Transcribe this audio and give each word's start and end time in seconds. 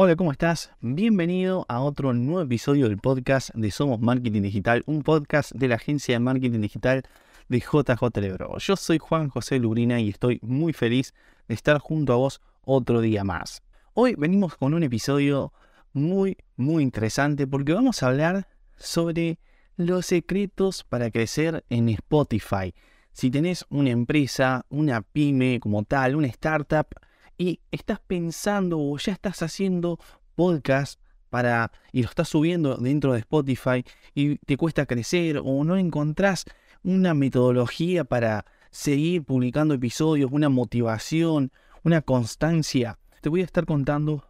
Hola, 0.00 0.14
¿cómo 0.14 0.30
estás? 0.30 0.70
Bienvenido 0.80 1.66
a 1.68 1.80
otro 1.80 2.12
nuevo 2.14 2.42
episodio 2.42 2.88
del 2.88 2.98
podcast 2.98 3.50
de 3.52 3.72
Somos 3.72 3.98
Marketing 3.98 4.42
Digital, 4.42 4.84
un 4.86 5.02
podcast 5.02 5.50
de 5.50 5.66
la 5.66 5.74
agencia 5.74 6.14
de 6.14 6.20
marketing 6.20 6.60
digital 6.60 7.02
de 7.48 7.58
JJ 7.58 8.20
Lebro. 8.20 8.56
Yo 8.58 8.76
soy 8.76 8.98
Juan 8.98 9.28
José 9.28 9.58
Lubrina 9.58 9.98
y 9.98 10.10
estoy 10.10 10.38
muy 10.40 10.72
feliz 10.72 11.14
de 11.48 11.56
estar 11.56 11.80
junto 11.80 12.12
a 12.12 12.16
vos 12.16 12.40
otro 12.62 13.00
día 13.00 13.24
más. 13.24 13.64
Hoy 13.92 14.14
venimos 14.16 14.54
con 14.54 14.72
un 14.72 14.84
episodio 14.84 15.52
muy, 15.92 16.36
muy 16.54 16.84
interesante 16.84 17.48
porque 17.48 17.72
vamos 17.72 18.00
a 18.00 18.06
hablar 18.06 18.46
sobre 18.76 19.40
los 19.76 20.06
secretos 20.06 20.84
para 20.84 21.10
crecer 21.10 21.64
en 21.70 21.88
Spotify. 21.88 22.72
Si 23.10 23.32
tenés 23.32 23.66
una 23.68 23.90
empresa, 23.90 24.64
una 24.68 25.02
pyme 25.02 25.58
como 25.58 25.82
tal, 25.82 26.14
una 26.14 26.28
startup, 26.28 26.86
y 27.38 27.60
estás 27.70 28.00
pensando 28.00 28.78
o 28.78 28.98
ya 28.98 29.12
estás 29.12 29.42
haciendo 29.42 29.98
podcast 30.34 31.00
para 31.30 31.70
y 31.92 32.02
lo 32.02 32.08
estás 32.08 32.28
subiendo 32.28 32.76
dentro 32.76 33.12
de 33.12 33.20
Spotify 33.20 33.84
y 34.14 34.36
te 34.38 34.56
cuesta 34.56 34.86
crecer 34.86 35.40
o 35.42 35.64
no 35.64 35.76
encontrás 35.76 36.44
una 36.82 37.14
metodología 37.14 38.04
para 38.04 38.44
seguir 38.70 39.24
publicando 39.24 39.74
episodios, 39.74 40.30
una 40.32 40.48
motivación, 40.48 41.52
una 41.84 42.02
constancia, 42.02 42.98
te 43.20 43.28
voy 43.28 43.42
a 43.42 43.44
estar 43.44 43.66
contando 43.66 44.24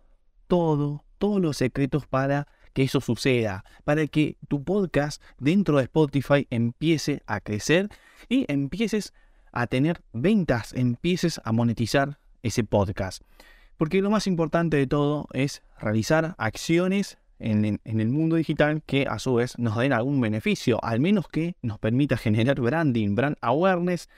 todo, 0.46 1.04
todos 1.18 1.40
los 1.40 1.56
secretos 1.56 2.06
para 2.06 2.46
que 2.73 2.84
eso 2.84 3.01
suceda, 3.01 3.65
para 3.84 4.06
que 4.06 4.37
tu 4.48 4.62
podcast 4.62 5.23
dentro 5.38 5.79
de 5.79 5.84
Spotify 5.84 6.46
empiece 6.51 7.23
a 7.27 7.40
crecer 7.40 7.88
y 8.29 8.45
empieces 8.52 9.12
a 9.52 9.66
tener 9.66 10.02
ventas, 10.12 10.73
empieces 10.74 11.40
a 11.45 11.52
monetizar 11.52 12.18
ese 12.42 12.65
podcast. 12.65 13.23
Porque 13.77 14.02
lo 14.02 14.10
más 14.10 14.27
importante 14.27 14.77
de 14.77 14.87
todo 14.87 15.29
es 15.33 15.62
realizar 15.79 16.34
acciones 16.38 17.19
en, 17.38 17.80
el 17.84 18.09
mundo 18.09 18.37
digital 18.37 18.83
que 18.84 19.06
a 19.09 19.19
su 19.19 19.35
vez 19.35 19.59
nos 19.59 19.76
den 19.76 19.93
algún 19.93 20.21
beneficio, 20.21 20.82
al 20.82 21.01
menos 21.01 21.29
que 21.29 21.54
nos 21.62 21.79
permita 21.79 22.16
generar 22.16 22.60
branding, 22.60 23.15
brand 23.15 23.37
awareness, 23.40 24.09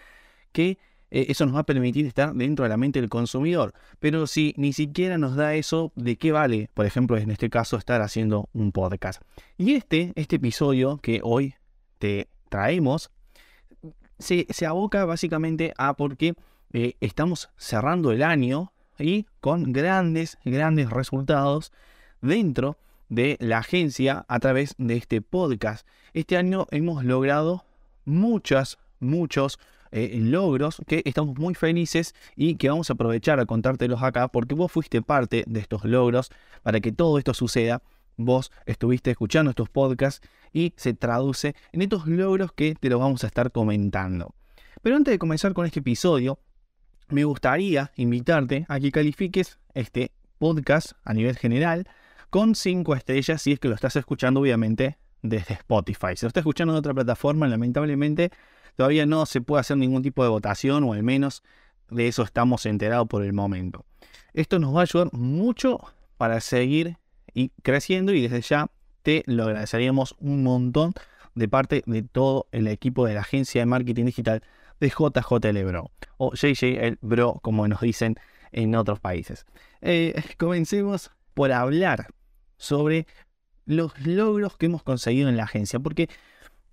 que 0.52 0.78
eh, 1.10 1.26
eso 1.28 1.44
nos 1.44 1.54
va 1.54 1.60
a 1.60 1.66
permitir 1.66 2.06
estar 2.06 2.32
dentro 2.34 2.62
de 2.62 2.68
la 2.68 2.76
mente 2.76 3.00
del 3.00 3.10
consumidor. 3.10 3.74
Pero 3.98 4.26
si 4.26 4.54
ni 4.56 4.72
siquiera 4.72 5.18
nos 5.18 5.36
da 5.36 5.54
eso, 5.54 5.92
¿de 5.94 6.16
qué 6.16 6.32
vale, 6.32 6.70
por 6.72 6.86
ejemplo, 6.86 7.18
en 7.18 7.30
este 7.30 7.50
caso, 7.50 7.76
estar 7.76 8.00
haciendo 8.00 8.48
un 8.52 8.72
podcast? 8.72 9.22
Y 9.58 9.74
este, 9.74 10.12
este 10.16 10.36
episodio 10.36 10.98
que 10.98 11.20
hoy 11.22 11.54
te 11.98 12.28
traemos, 12.48 13.10
se, 14.18 14.46
se 14.50 14.66
aboca 14.66 15.04
básicamente 15.04 15.74
a 15.76 15.94
porque 15.94 16.34
eh, 16.72 16.96
estamos 17.00 17.50
cerrando 17.56 18.12
el 18.12 18.22
año 18.22 18.72
y 18.98 19.26
con 19.40 19.72
grandes, 19.72 20.38
grandes 20.44 20.90
resultados 20.90 21.72
dentro 22.20 22.76
de 23.08 23.36
la 23.40 23.58
agencia 23.58 24.24
a 24.28 24.38
través 24.38 24.74
de 24.78 24.96
este 24.96 25.20
podcast. 25.20 25.86
Este 26.12 26.36
año 26.36 26.66
hemos 26.70 27.04
logrado 27.04 27.64
muchas, 28.04 28.78
muchos 29.00 29.58
eh, 29.90 30.18
logros 30.22 30.80
que 30.86 31.02
estamos 31.04 31.36
muy 31.36 31.54
felices 31.54 32.14
y 32.36 32.54
que 32.54 32.68
vamos 32.68 32.88
a 32.90 32.92
aprovechar 32.92 33.40
a 33.40 33.46
contártelos 33.46 34.02
acá 34.02 34.28
porque 34.28 34.54
vos 34.54 34.70
fuiste 34.70 35.02
parte 35.02 35.42
de 35.48 35.60
estos 35.60 35.84
logros 35.84 36.30
para 36.62 36.80
que 36.80 36.92
todo 36.92 37.18
esto 37.18 37.34
suceda. 37.34 37.82
Vos 38.16 38.52
estuviste 38.66 39.10
escuchando 39.10 39.50
estos 39.50 39.70
podcasts 39.70 40.26
y 40.52 40.72
se 40.76 40.94
traduce 40.94 41.56
en 41.72 41.82
estos 41.82 42.06
logros 42.06 42.52
que 42.52 42.76
te 42.76 42.90
los 42.90 43.00
vamos 43.00 43.24
a 43.24 43.26
estar 43.26 43.50
comentando. 43.50 44.34
Pero 44.82 44.96
antes 44.96 45.12
de 45.12 45.18
comenzar 45.18 45.52
con 45.52 45.66
este 45.66 45.80
episodio, 45.80 46.38
me 47.10 47.24
gustaría 47.24 47.90
invitarte 47.96 48.66
a 48.68 48.78
que 48.78 48.92
califiques 48.92 49.58
este 49.74 50.12
podcast 50.38 50.92
a 51.04 51.12
nivel 51.12 51.36
general 51.36 51.88
con 52.30 52.54
5 52.54 52.94
estrellas 52.94 53.42
si 53.42 53.52
es 53.52 53.58
que 53.58 53.68
lo 53.68 53.74
estás 53.74 53.96
escuchando 53.96 54.40
obviamente 54.40 54.98
desde 55.22 55.54
Spotify. 55.54 56.16
Si 56.16 56.24
lo 56.24 56.28
estás 56.28 56.42
escuchando 56.42 56.72
en 56.72 56.78
otra 56.78 56.94
plataforma, 56.94 57.48
lamentablemente 57.48 58.30
todavía 58.76 59.06
no 59.06 59.26
se 59.26 59.40
puede 59.40 59.60
hacer 59.60 59.76
ningún 59.76 60.02
tipo 60.02 60.22
de 60.22 60.30
votación 60.30 60.84
o 60.84 60.92
al 60.92 61.02
menos 61.02 61.42
de 61.90 62.06
eso 62.06 62.22
estamos 62.22 62.64
enterados 62.66 63.08
por 63.08 63.24
el 63.24 63.32
momento. 63.32 63.84
Esto 64.32 64.58
nos 64.58 64.74
va 64.74 64.80
a 64.80 64.82
ayudar 64.82 65.12
mucho 65.12 65.80
para 66.16 66.40
seguir 66.40 66.96
y 67.34 67.50
creciendo 67.62 68.12
y 68.12 68.22
desde 68.22 68.40
ya 68.40 68.70
te 69.02 69.24
lo 69.26 69.44
agradeceríamos 69.44 70.14
un 70.20 70.44
montón 70.44 70.94
de 71.34 71.48
parte 71.48 71.82
de 71.86 72.02
todo 72.02 72.46
el 72.52 72.68
equipo 72.68 73.06
de 73.06 73.14
la 73.14 73.20
agencia 73.20 73.60
de 73.60 73.66
marketing 73.66 74.04
digital 74.04 74.42
de 74.80 74.88
JJ 74.88 75.64
Bro 75.64 75.90
o 76.16 76.32
JJ 76.34 76.84
el 76.84 76.98
Bro 77.00 77.40
como 77.42 77.68
nos 77.68 77.80
dicen 77.80 78.16
en 78.52 78.74
otros 78.74 78.98
países. 79.00 79.46
Eh, 79.80 80.20
comencemos 80.38 81.10
por 81.34 81.52
hablar 81.52 82.08
sobre 82.56 83.06
los 83.66 83.98
logros 84.04 84.56
que 84.56 84.66
hemos 84.66 84.82
conseguido 84.82 85.28
en 85.28 85.36
la 85.36 85.44
agencia, 85.44 85.78
porque 85.78 86.08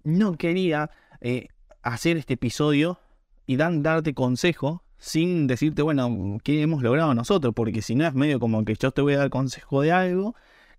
no 0.03 0.37
quería 0.37 0.89
eh, 1.21 1.47
hacer 1.83 2.17
este 2.17 2.33
episodio 2.33 2.99
y 3.45 3.55
dan, 3.57 3.83
darte 3.83 4.13
consejo 4.13 4.83
sin 4.97 5.45
decirte, 5.45 5.83
bueno, 5.83 6.39
qué 6.43 6.61
hemos 6.63 6.81
logrado 6.81 7.13
nosotros, 7.13 7.53
porque 7.53 7.81
si 7.81 7.93
no 7.93 8.07
es 8.07 8.13
medio 8.13 8.39
como 8.39 8.65
que 8.65 8.75
yo 8.75 8.91
te 8.91 9.01
voy 9.01 9.13
a 9.13 9.19
dar 9.19 9.29
consejo 9.29 9.81
de 9.81 9.91
algo 9.91 10.35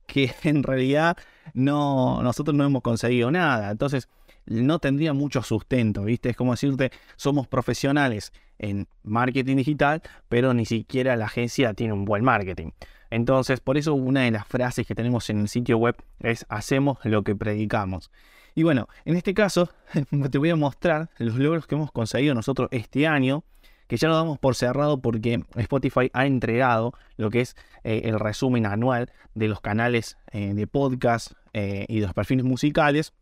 que 0.07 0.35
en 0.43 0.63
realidad 0.63 1.17
no, 1.55 2.23
nosotros 2.23 2.57
no 2.57 2.65
hemos 2.65 2.83
conseguido 2.83 3.31
nada. 3.31 3.71
Entonces, 3.71 4.09
no 4.49 4.79
tendría 4.79 5.13
mucho 5.13 5.43
sustento, 5.43 6.05
¿viste? 6.05 6.31
Es 6.31 6.37
como 6.37 6.53
decirte, 6.53 6.91
somos 7.17 7.47
profesionales 7.47 8.33
en 8.59 8.89
marketing 9.03 9.57
digital, 9.57 10.03
pero 10.29 10.55
ni 10.55 10.65
siquiera 10.65 11.17
la 11.17 11.27
agencia 11.27 11.75
tiene 11.75 11.93
un 11.93 12.05
buen 12.05 12.25
marketing. 12.25 12.71
Entonces, 13.11 13.61
por 13.61 13.79
eso 13.79 13.95
una 13.95 14.23
de 14.23 14.31
las 14.31 14.47
frases 14.47 14.87
que 14.87 14.95
tenemos 14.95 15.31
en 15.31 15.41
el 15.41 15.49
sitio 15.49 15.79
web 15.79 15.97
es 16.21 16.45
hacemos 16.49 16.99
lo 17.05 17.23
que 17.23 17.35
predicamos. 17.35 18.11
Y 18.55 18.65
bueno, 18.65 18.89
en 19.05 19.17
este 19.17 19.35
caso 19.35 19.71
te 20.31 20.39
voy 20.39 20.51
a 20.51 20.57
mostrar 20.57 21.11
los 21.19 21.37
logros 21.37 21.67
que 21.67 21.75
hemos 21.75 21.93
conseguido 21.93 22.35
nosotros 22.35 22.69
este 22.73 23.07
año, 23.07 23.45
que 23.87 23.97
ya 23.97 24.09
lo 24.09 24.17
damos 24.17 24.39
por 24.39 24.55
cerrado 24.55 25.01
porque 25.01 25.43
Spotify 25.57 26.11
ha 26.13 26.27
entregado 26.27 26.93
lo 27.17 27.31
que 27.31 27.41
es 27.41 27.57
eh, 27.85 28.03
el 28.05 28.19
resumen 28.19 28.67
anual 28.67 29.11
de 29.35 29.49
los 29.49 29.61
canales 29.61 30.19
eh, 30.33 30.53
de 30.53 30.67
podcast 30.67 31.33
eh, 31.55 31.87
y 31.89 32.01
de 32.01 32.07
los 32.07 32.15
perfiles 32.15 32.45
musicales 32.45 33.15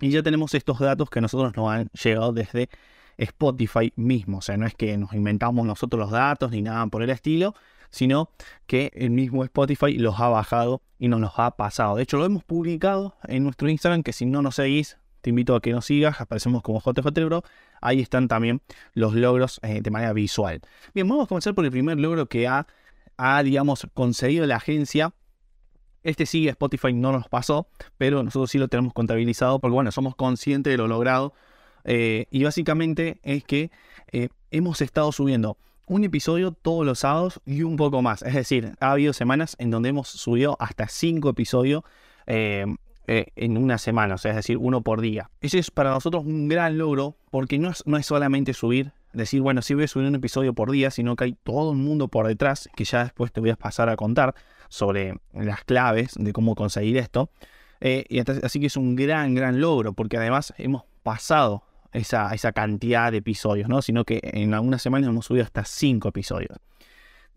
y 0.00 0.10
ya 0.10 0.22
tenemos 0.22 0.54
estos 0.54 0.78
datos 0.78 1.08
que 1.10 1.20
nosotros 1.20 1.56
nos 1.56 1.70
han 1.70 1.88
llegado 1.88 2.32
desde 2.32 2.68
Spotify 3.16 3.92
mismo. 3.96 4.38
O 4.38 4.42
sea, 4.42 4.56
no 4.56 4.66
es 4.66 4.74
que 4.74 4.96
nos 4.96 5.12
inventamos 5.12 5.64
nosotros 5.66 5.98
los 5.98 6.10
datos 6.10 6.50
ni 6.50 6.62
nada 6.62 6.86
por 6.86 7.02
el 7.02 7.10
estilo, 7.10 7.54
sino 7.90 8.30
que 8.66 8.90
el 8.94 9.10
mismo 9.10 9.44
Spotify 9.44 9.94
los 9.98 10.20
ha 10.20 10.28
bajado 10.28 10.82
y 10.98 11.08
nos 11.08 11.20
los 11.20 11.32
ha 11.36 11.52
pasado. 11.52 11.96
De 11.96 12.02
hecho, 12.02 12.18
lo 12.18 12.26
hemos 12.26 12.44
publicado 12.44 13.16
en 13.24 13.44
nuestro 13.44 13.68
Instagram, 13.68 14.02
que 14.02 14.12
si 14.12 14.26
no 14.26 14.42
nos 14.42 14.56
seguís, 14.56 14.98
te 15.22 15.30
invito 15.30 15.54
a 15.54 15.60
que 15.60 15.72
nos 15.72 15.86
sigas, 15.86 16.20
aparecemos 16.20 16.62
como 16.62 16.80
JJ 16.80 17.42
Ahí 17.80 18.00
están 18.00 18.28
también 18.28 18.62
los 18.92 19.14
logros 19.14 19.60
eh, 19.62 19.80
de 19.80 19.90
manera 19.90 20.12
visual. 20.12 20.60
Bien, 20.94 21.08
vamos 21.08 21.24
a 21.24 21.28
comenzar 21.28 21.54
por 21.54 21.64
el 21.64 21.70
primer 21.70 21.98
logro 21.98 22.26
que 22.26 22.46
ha, 22.46 22.66
ha 23.16 23.42
digamos, 23.42 23.88
conseguido 23.94 24.46
la 24.46 24.56
agencia 24.56 25.12
este 26.06 26.24
sí, 26.24 26.46
Spotify 26.48 26.92
no 26.92 27.10
nos 27.10 27.28
pasó, 27.28 27.66
pero 27.98 28.22
nosotros 28.22 28.50
sí 28.50 28.58
lo 28.58 28.68
tenemos 28.68 28.92
contabilizado 28.92 29.58
porque, 29.58 29.74
bueno, 29.74 29.90
somos 29.90 30.14
conscientes 30.14 30.72
de 30.72 30.76
lo 30.76 30.86
logrado. 30.86 31.34
Eh, 31.84 32.26
y 32.30 32.44
básicamente 32.44 33.18
es 33.22 33.44
que 33.44 33.70
eh, 34.12 34.28
hemos 34.50 34.80
estado 34.80 35.10
subiendo 35.10 35.58
un 35.86 36.04
episodio 36.04 36.52
todos 36.52 36.86
los 36.86 37.00
sábados 37.00 37.40
y 37.44 37.62
un 37.62 37.76
poco 37.76 38.02
más. 38.02 38.22
Es 38.22 38.34
decir, 38.34 38.74
ha 38.80 38.92
habido 38.92 39.12
semanas 39.12 39.56
en 39.58 39.70
donde 39.70 39.88
hemos 39.88 40.08
subido 40.08 40.56
hasta 40.60 40.86
cinco 40.88 41.28
episodios 41.28 41.82
eh, 42.26 42.66
en 43.06 43.56
una 43.56 43.78
semana, 43.78 44.16
o 44.16 44.18
sea, 44.18 44.32
es 44.32 44.36
decir, 44.36 44.58
uno 44.58 44.82
por 44.82 45.00
día. 45.00 45.30
Ese 45.40 45.58
es 45.58 45.70
para 45.70 45.90
nosotros 45.90 46.24
un 46.24 46.48
gran 46.48 46.78
logro 46.78 47.16
porque 47.30 47.58
no 47.58 47.70
es, 47.70 47.84
no 47.86 47.96
es 47.96 48.06
solamente 48.06 48.52
subir, 48.52 48.92
decir, 49.16 49.40
bueno, 49.40 49.62
sí 49.62 49.74
voy 49.74 49.84
a 49.84 49.88
subir 49.88 50.06
un 50.06 50.14
episodio 50.14 50.54
por 50.54 50.70
día, 50.70 50.90
sino 50.90 51.16
que 51.16 51.24
hay 51.24 51.36
todo 51.42 51.70
un 51.70 51.82
mundo 51.82 52.08
por 52.08 52.26
detrás 52.26 52.68
que 52.76 52.84
ya 52.84 53.04
después 53.04 53.32
te 53.32 53.40
voy 53.40 53.50
a 53.50 53.56
pasar 53.56 53.88
a 53.88 53.96
contar 53.96 54.34
sobre 54.68 55.18
las 55.32 55.64
claves 55.64 56.14
de 56.16 56.32
cómo 56.32 56.54
conseguir 56.54 56.96
esto. 56.96 57.30
Eh, 57.80 58.04
y 58.08 58.20
así 58.20 58.60
que 58.60 58.66
es 58.66 58.76
un 58.76 58.96
gran, 58.96 59.34
gran 59.34 59.60
logro, 59.60 59.92
porque 59.92 60.16
además 60.16 60.54
hemos 60.58 60.84
pasado 61.02 61.62
esa, 61.92 62.34
esa 62.34 62.52
cantidad 62.52 63.10
de 63.10 63.18
episodios, 63.18 63.68
¿no? 63.68 63.82
Sino 63.82 64.04
que 64.04 64.20
en 64.22 64.54
algunas 64.54 64.82
semanas 64.82 65.08
hemos 65.08 65.26
subido 65.26 65.44
hasta 65.44 65.64
5 65.64 66.08
episodios. 66.08 66.58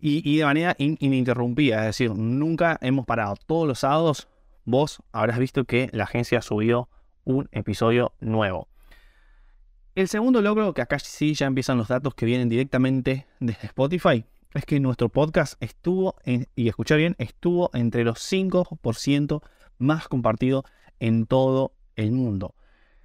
Y, 0.01 0.37
de 0.37 0.45
manera 0.45 0.75
ininterrumpida, 0.77 1.79
es 1.79 1.85
decir, 1.87 2.15
nunca 2.15 2.77
hemos 2.81 3.05
parado. 3.05 3.35
Todos 3.45 3.67
los 3.67 3.79
sábados 3.79 4.29
vos 4.63 5.03
habrás 5.11 5.39
visto 5.39 5.65
que 5.65 5.89
la 5.91 6.05
agencia 6.05 6.41
subió 6.41 6.87
un 7.25 7.49
episodio 7.51 8.13
nuevo. 8.21 8.68
El 9.99 10.07
segundo 10.07 10.41
logro, 10.41 10.73
que 10.73 10.81
acá 10.81 10.97
sí 10.97 11.33
ya 11.33 11.45
empiezan 11.45 11.77
los 11.77 11.89
datos 11.89 12.15
que 12.15 12.25
vienen 12.25 12.47
directamente 12.47 13.25
desde 13.41 13.67
Spotify, 13.67 14.23
es 14.53 14.63
que 14.65 14.79
nuestro 14.79 15.09
podcast 15.09 15.61
estuvo, 15.61 16.15
y 16.55 16.69
escucha 16.69 16.95
bien, 16.95 17.17
estuvo 17.17 17.69
entre 17.73 18.05
los 18.05 18.19
5% 18.19 19.41
más 19.77 20.07
compartido 20.07 20.63
en 21.01 21.25
todo 21.25 21.73
el 21.97 22.13
mundo. 22.13 22.55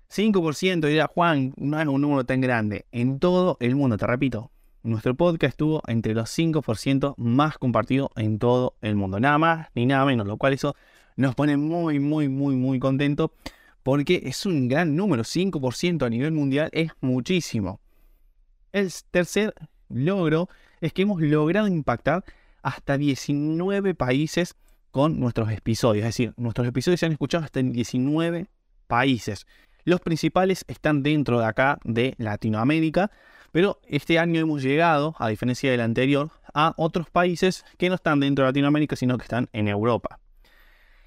5%, 0.08 0.86
dirá 0.86 1.08
Juan, 1.08 1.52
no 1.56 1.80
es 1.80 1.86
un 1.88 2.00
número 2.00 2.22
tan 2.22 2.40
grande. 2.40 2.86
En 2.92 3.18
todo 3.18 3.56
el 3.58 3.74
mundo, 3.74 3.98
te 3.98 4.06
repito, 4.06 4.52
nuestro 4.84 5.16
podcast 5.16 5.50
estuvo 5.50 5.82
entre 5.88 6.14
los 6.14 6.30
5% 6.30 7.14
más 7.16 7.58
compartido 7.58 8.12
en 8.14 8.38
todo 8.38 8.76
el 8.82 8.94
mundo. 8.94 9.18
Nada 9.18 9.38
más 9.38 9.68
ni 9.74 9.84
nada 9.84 10.04
menos, 10.04 10.28
lo 10.28 10.36
cual 10.36 10.52
eso 10.52 10.76
nos 11.16 11.34
pone 11.34 11.56
muy, 11.56 11.98
muy, 11.98 12.28
muy, 12.28 12.54
muy 12.54 12.78
contentos 12.78 13.32
porque 13.84 14.22
es 14.24 14.44
un 14.46 14.66
gran 14.66 14.96
número. 14.96 15.22
5% 15.22 16.04
a 16.04 16.10
nivel 16.10 16.32
mundial 16.32 16.70
es 16.72 16.90
muchísimo. 17.00 17.80
El 18.72 18.90
tercer 19.12 19.54
logro 19.88 20.48
es 20.80 20.92
que 20.92 21.02
hemos 21.02 21.20
logrado 21.20 21.68
impactar 21.68 22.24
hasta 22.62 22.98
19 22.98 23.94
países 23.94 24.56
con 24.90 25.20
nuestros 25.20 25.52
episodios. 25.52 26.04
Es 26.04 26.16
decir, 26.16 26.34
nuestros 26.36 26.66
episodios 26.66 26.98
se 26.98 27.06
han 27.06 27.12
escuchado 27.12 27.44
hasta 27.44 27.60
en 27.60 27.72
19 27.72 28.46
países. 28.88 29.46
Los 29.84 30.00
principales 30.00 30.64
están 30.66 31.02
dentro 31.02 31.40
de 31.40 31.44
acá 31.44 31.78
de 31.84 32.14
Latinoamérica, 32.16 33.10
pero 33.52 33.80
este 33.86 34.18
año 34.18 34.40
hemos 34.40 34.62
llegado, 34.62 35.14
a 35.18 35.28
diferencia 35.28 35.70
del 35.70 35.82
anterior, 35.82 36.30
a 36.54 36.72
otros 36.78 37.10
países 37.10 37.64
que 37.76 37.90
no 37.90 37.96
están 37.96 38.20
dentro 38.20 38.44
de 38.44 38.48
Latinoamérica, 38.48 38.96
sino 38.96 39.18
que 39.18 39.24
están 39.24 39.50
en 39.52 39.68
Europa. 39.68 40.20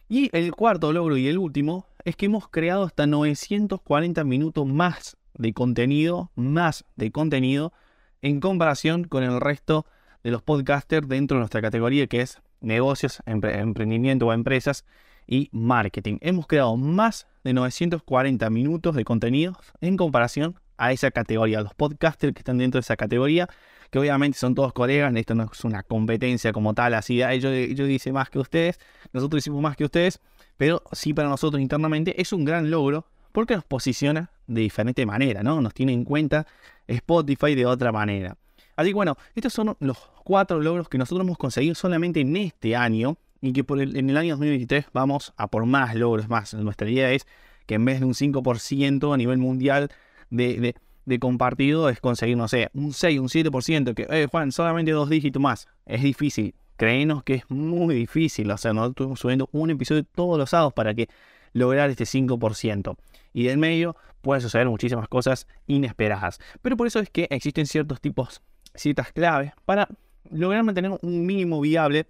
Y 0.09 0.29
el 0.31 0.51
cuarto 0.51 0.93
logro 0.93 1.17
y 1.17 1.27
el 1.27 1.37
último 1.37 1.87
es 2.07 2.15
que 2.15 2.27
hemos 2.27 2.47
creado 2.47 2.85
hasta 2.85 3.05
940 3.05 4.23
minutos 4.23 4.65
más 4.65 5.17
de 5.33 5.51
contenido, 5.51 6.31
más 6.35 6.85
de 6.95 7.11
contenido, 7.11 7.73
en 8.21 8.39
comparación 8.39 9.03
con 9.03 9.25
el 9.25 9.41
resto 9.41 9.85
de 10.23 10.31
los 10.31 10.41
podcasters 10.41 11.05
dentro 11.09 11.35
de 11.35 11.39
nuestra 11.39 11.61
categoría 11.61 12.07
que 12.07 12.21
es 12.21 12.41
negocios, 12.61 13.21
emprendimiento 13.25 14.27
o 14.27 14.31
empresas 14.31 14.85
y 15.27 15.49
marketing. 15.51 16.17
Hemos 16.21 16.47
creado 16.47 16.77
más 16.77 17.27
de 17.43 17.51
940 17.51 18.49
minutos 18.51 18.95
de 18.95 19.03
contenido 19.03 19.59
en 19.81 19.97
comparación 19.97 20.55
a 20.77 20.93
esa 20.93 21.11
categoría, 21.11 21.59
los 21.59 21.73
podcasters 21.73 22.33
que 22.33 22.39
están 22.39 22.57
dentro 22.57 22.77
de 22.79 22.83
esa 22.83 22.95
categoría, 22.95 23.49
que 23.91 23.99
obviamente 23.99 24.37
son 24.37 24.55
todos 24.55 24.71
colegas, 24.71 25.13
esto 25.13 25.35
no 25.35 25.49
es 25.51 25.65
una 25.65 25.83
competencia 25.83 26.53
como 26.53 26.73
tal, 26.73 26.93
así, 26.93 27.17
yo, 27.17 27.51
yo 27.53 27.87
hice 27.87 28.13
más 28.13 28.29
que 28.29 28.39
ustedes, 28.39 28.79
nosotros 29.11 29.43
hicimos 29.43 29.61
más 29.61 29.75
que 29.75 29.83
ustedes, 29.83 30.21
pero 30.57 30.83
sí 30.91 31.13
para 31.13 31.29
nosotros 31.29 31.61
internamente 31.61 32.19
es 32.21 32.33
un 32.33 32.45
gran 32.45 32.69
logro 32.69 33.05
porque 33.31 33.55
nos 33.55 33.63
posiciona 33.63 34.31
de 34.47 34.61
diferente 34.61 35.05
manera, 35.05 35.43
¿no? 35.43 35.61
Nos 35.61 35.73
tiene 35.73 35.93
en 35.93 36.03
cuenta 36.03 36.47
Spotify 36.87 37.55
de 37.55 37.65
otra 37.65 37.91
manera. 37.91 38.37
Así 38.75 38.89
que 38.89 38.95
bueno, 38.95 39.17
estos 39.35 39.53
son 39.53 39.75
los 39.79 39.97
cuatro 40.23 40.59
logros 40.59 40.89
que 40.89 40.97
nosotros 40.97 41.25
hemos 41.25 41.37
conseguido 41.37 41.75
solamente 41.75 42.21
en 42.21 42.35
este 42.35 42.75
año 42.75 43.17
y 43.41 43.53
que 43.53 43.65
en 43.69 44.09
el 44.09 44.17
año 44.17 44.33
2023 44.33 44.85
vamos 44.93 45.33
a 45.37 45.47
por 45.47 45.65
más 45.65 45.95
logros 45.95 46.27
más. 46.29 46.53
Nuestra 46.53 46.89
idea 46.89 47.11
es 47.11 47.27
que 47.65 47.75
en 47.75 47.85
vez 47.85 47.99
de 47.99 48.05
un 48.05 48.13
5% 48.13 49.13
a 49.13 49.17
nivel 49.17 49.37
mundial 49.37 49.89
de, 50.29 50.75
compartido 51.19 51.89
es 51.89 51.99
conseguir, 51.99 52.37
no 52.37 52.47
sé, 52.47 52.69
un 52.73 52.93
6, 52.93 53.19
un 53.19 53.27
7%, 53.27 53.93
que, 53.93 54.07
eh, 54.09 54.27
Juan, 54.29 54.51
solamente 54.51 54.91
dos 54.91 55.09
dígitos 55.09 55.41
más. 55.41 55.67
Es 55.85 56.01
difícil. 56.01 56.55
Créenos 56.77 57.23
que 57.23 57.35
es 57.35 57.49
muy 57.49 57.95
difícil. 57.95 58.49
O 58.51 58.57
sea, 58.57 58.73
nosotros 58.73 59.05
estamos 59.05 59.19
subiendo 59.19 59.49
un 59.51 59.69
episodio 59.71 60.03
todos 60.03 60.37
los 60.37 60.51
sábados 60.51 60.73
para 60.73 60.93
que 60.93 61.09
lograr 61.53 61.89
este 61.89 62.05
5%. 62.05 62.95
Y 63.33 63.43
del 63.43 63.57
medio 63.57 63.95
pueden 64.21 64.41
suceder 64.41 64.67
muchísimas 64.67 65.07
cosas 65.07 65.47
inesperadas. 65.65 66.39
Pero 66.61 66.77
por 66.77 66.87
eso 66.87 66.99
es 66.99 67.09
que 67.09 67.27
existen 67.29 67.65
ciertos 67.65 67.99
tipos 67.99 68.41
ciertas 68.75 69.11
claves 69.11 69.53
para 69.65 69.87
lograr 70.29 70.63
mantener 70.63 70.97
un 71.01 71.25
mínimo 71.25 71.59
viable 71.61 72.05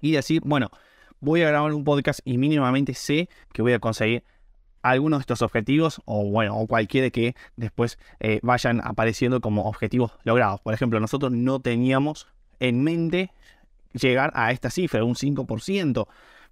y 0.00 0.12
decir, 0.12 0.42
bueno, 0.44 0.70
voy 1.20 1.42
a 1.42 1.48
grabar 1.48 1.72
un 1.72 1.84
podcast 1.84 2.20
y 2.24 2.38
mínimamente 2.38 2.94
sé 2.94 3.28
que 3.52 3.62
voy 3.62 3.72
a 3.72 3.78
conseguir 3.78 4.22
algunos 4.82 5.18
de 5.18 5.22
estos 5.22 5.42
objetivos 5.42 6.00
o 6.04 6.24
bueno, 6.24 6.56
o 6.56 6.66
cualquiera 6.66 7.10
que 7.10 7.34
después 7.56 7.98
eh, 8.20 8.38
vayan 8.42 8.80
apareciendo 8.84 9.40
como 9.40 9.62
objetivos 9.64 10.12
logrados. 10.22 10.60
Por 10.60 10.72
ejemplo, 10.72 11.00
nosotros 11.00 11.32
no 11.32 11.60
teníamos 11.60 12.28
en 12.60 12.84
mente 12.84 13.32
llegar 13.92 14.32
a 14.34 14.52
esta 14.52 14.70
cifra, 14.70 15.04
un 15.04 15.14
5%. 15.14 16.06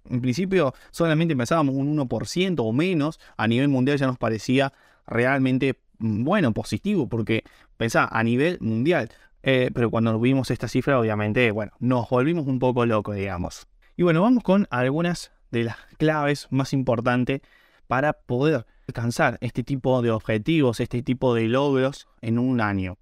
En 0.09 0.21
principio 0.21 0.73
solamente 0.91 1.35
pensábamos 1.35 1.75
un 1.75 1.97
1% 1.97 2.55
o 2.59 2.71
menos, 2.71 3.19
a 3.35 3.47
nivel 3.47 3.67
mundial 3.67 3.97
ya 3.97 4.07
nos 4.07 4.17
parecía 4.17 4.73
realmente 5.05 5.79
mm, 5.99 6.23
bueno, 6.23 6.53
positivo, 6.53 7.07
porque 7.07 7.43
pensá, 7.77 8.05
a 8.05 8.23
nivel 8.23 8.57
mundial, 8.61 9.09
eh, 9.43 9.71
pero 9.73 9.89
cuando 9.89 10.19
vimos 10.19 10.51
esta 10.51 10.67
cifra, 10.67 10.99
obviamente, 10.99 11.51
bueno, 11.51 11.71
nos 11.79 12.09
volvimos 12.09 12.47
un 12.47 12.59
poco 12.59 12.85
locos, 12.85 13.15
digamos. 13.15 13.67
Y 13.95 14.03
bueno, 14.03 14.21
vamos 14.21 14.43
con 14.43 14.67
algunas 14.69 15.31
de 15.51 15.63
las 15.63 15.77
claves 15.97 16.47
más 16.51 16.73
importantes 16.73 17.41
para 17.87 18.13
poder 18.13 18.65
alcanzar 18.87 19.37
este 19.41 19.63
tipo 19.63 20.01
de 20.01 20.11
objetivos, 20.11 20.79
este 20.79 21.01
tipo 21.01 21.33
de 21.33 21.47
logros 21.47 22.07
en 22.21 22.39
un 22.39 22.61
año. 22.61 22.97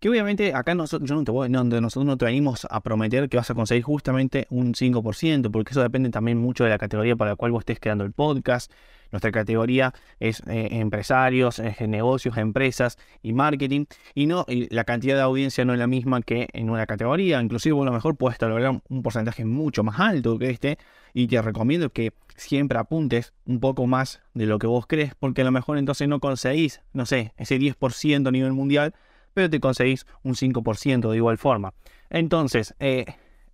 Que 0.00 0.08
obviamente 0.08 0.54
acá 0.54 0.74
nosotros, 0.74 1.10
yo 1.10 1.14
no 1.14 1.24
te 1.24 1.30
voy, 1.30 1.50
no, 1.50 1.62
nosotros 1.62 2.06
no 2.06 2.16
te 2.16 2.24
venimos 2.24 2.66
a 2.70 2.80
prometer 2.80 3.28
que 3.28 3.36
vas 3.36 3.50
a 3.50 3.54
conseguir 3.54 3.84
justamente 3.84 4.46
un 4.48 4.72
5%, 4.72 5.50
porque 5.50 5.72
eso 5.72 5.82
depende 5.82 6.08
también 6.08 6.38
mucho 6.38 6.64
de 6.64 6.70
la 6.70 6.78
categoría 6.78 7.16
para 7.16 7.32
la 7.32 7.36
cual 7.36 7.52
vos 7.52 7.60
estés 7.60 7.80
creando 7.80 8.04
el 8.04 8.12
podcast. 8.12 8.72
Nuestra 9.12 9.30
categoría 9.30 9.92
es 10.18 10.40
eh, 10.46 10.68
empresarios, 10.70 11.60
negocios, 11.80 12.38
empresas 12.38 12.96
y 13.22 13.34
marketing. 13.34 13.84
Y 14.14 14.24
no, 14.24 14.46
la 14.48 14.84
cantidad 14.84 15.16
de 15.16 15.20
audiencia 15.20 15.66
no 15.66 15.74
es 15.74 15.78
la 15.78 15.86
misma 15.86 16.22
que 16.22 16.48
en 16.54 16.70
una 16.70 16.86
categoría. 16.86 17.42
Inclusive 17.42 17.78
a 17.78 17.84
lo 17.84 17.92
mejor 17.92 18.16
puedes 18.16 18.40
lograr 18.40 18.80
un 18.88 19.02
porcentaje 19.02 19.44
mucho 19.44 19.82
más 19.82 20.00
alto 20.00 20.38
que 20.38 20.48
este. 20.48 20.78
Y 21.12 21.26
te 21.26 21.42
recomiendo 21.42 21.90
que 21.90 22.14
siempre 22.36 22.78
apuntes 22.78 23.34
un 23.44 23.60
poco 23.60 23.86
más 23.86 24.22
de 24.32 24.46
lo 24.46 24.58
que 24.58 24.66
vos 24.66 24.86
crees, 24.86 25.14
porque 25.14 25.42
a 25.42 25.44
lo 25.44 25.50
mejor 25.50 25.76
entonces 25.76 26.08
no 26.08 26.20
conseguís, 26.20 26.80
no 26.94 27.04
sé, 27.04 27.34
ese 27.36 27.58
10% 27.58 28.28
a 28.28 28.30
nivel 28.30 28.54
mundial 28.54 28.94
pero 29.40 29.48
te 29.48 29.58
conseguís 29.58 30.04
un 30.22 30.34
5% 30.34 31.10
de 31.10 31.16
igual 31.16 31.38
forma. 31.38 31.72
Entonces, 32.10 32.74
eh, 32.78 33.06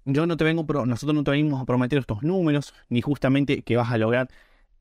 yo 0.05 0.27
no 0.27 0.37
te 0.37 0.43
vengo, 0.43 0.67
nosotros 0.85 1.15
no 1.15 1.23
te 1.23 1.31
venimos 1.31 1.63
a 1.63 1.65
prometer 1.65 2.01
estos 2.01 2.25
números, 2.25 2.75
ni 2.89 3.03
justamente 3.03 3.63
que 3.63 3.77
vas 3.77 3.93
a 3.93 3.97
lograr 3.97 4.29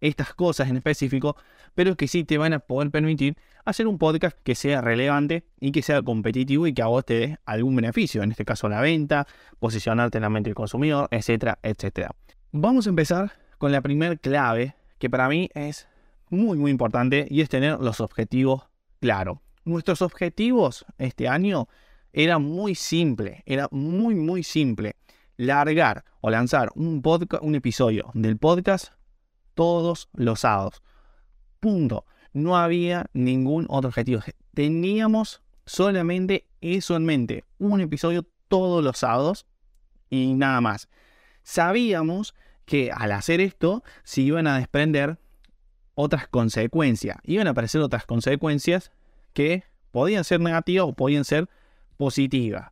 estas 0.01 0.33
cosas 0.33 0.67
en 0.67 0.77
específico, 0.77 1.37
pero 1.75 1.95
que 1.95 2.07
sí 2.07 2.23
te 2.23 2.39
van 2.39 2.53
a 2.53 2.59
poder 2.59 2.89
permitir 2.89 3.37
hacer 3.65 3.85
un 3.85 3.99
podcast 3.99 4.35
que 4.41 4.55
sea 4.55 4.81
relevante 4.81 5.45
y 5.59 5.71
que 5.71 5.83
sea 5.83 6.01
competitivo 6.01 6.65
y 6.65 6.73
que 6.73 6.81
a 6.81 6.87
vos 6.87 7.05
te 7.05 7.13
dé 7.13 7.37
algún 7.45 7.75
beneficio, 7.75 8.23
en 8.23 8.31
este 8.31 8.43
caso 8.43 8.67
la 8.67 8.81
venta, 8.81 9.27
posicionarte 9.59 10.17
en 10.17 10.23
la 10.23 10.31
mente 10.31 10.49
del 10.49 10.55
consumidor, 10.55 11.07
etcétera, 11.11 11.59
etcétera. 11.61 12.15
Vamos 12.51 12.87
a 12.87 12.89
empezar 12.89 13.31
con 13.59 13.71
la 13.71 13.81
primera 13.81 14.15
clave 14.15 14.73
que 14.97 15.11
para 15.11 15.29
mí 15.29 15.51
es 15.53 15.87
muy 16.31 16.57
muy 16.57 16.71
importante 16.71 17.27
y 17.29 17.41
es 17.41 17.49
tener 17.49 17.79
los 17.79 17.99
objetivos 17.99 18.63
claros. 18.99 19.44
Nuestros 19.65 20.03
objetivos 20.03 20.85
este 20.99 21.27
año 21.27 21.67
era 22.13 22.37
muy 22.37 22.75
simple, 22.75 23.41
era 23.47 23.67
muy 23.71 24.13
muy 24.13 24.43
simple. 24.43 24.95
Largar 25.37 26.05
o 26.21 26.29
lanzar 26.29 26.71
un, 26.75 27.01
podcast, 27.01 27.43
un 27.43 27.55
episodio 27.55 28.11
del 28.13 28.37
podcast 28.37 28.93
todos 29.55 30.07
los 30.13 30.41
sábados. 30.41 30.83
Punto. 31.59 32.05
No 32.31 32.57
había 32.57 33.07
ningún 33.13 33.65
otro 33.67 33.87
objetivo. 33.87 34.21
Teníamos 34.53 35.41
solamente 35.65 36.47
eso 36.61 36.95
en 36.95 37.05
mente. 37.05 37.43
Un 37.57 37.81
episodio 37.81 38.23
todos 38.47 38.83
los 38.83 38.99
sábados 38.99 39.47
y 40.11 40.35
nada 40.35 40.61
más. 40.61 40.89
Sabíamos 41.41 42.35
que 42.65 42.91
al 42.91 43.11
hacer 43.11 43.41
esto 43.41 43.83
se 44.03 44.21
iban 44.21 44.45
a 44.45 44.59
desprender 44.59 45.17
otras 45.95 46.27
consecuencias. 46.27 47.17
Iban 47.23 47.47
a 47.47 47.51
aparecer 47.51 47.81
otras 47.81 48.05
consecuencias 48.05 48.91
que 49.35 49.65
podían 49.91 50.23
ser 50.23 50.39
negativas 50.39 50.87
o 50.87 50.93
podían 50.93 51.25
ser 51.25 51.47
positivas. 51.97 52.71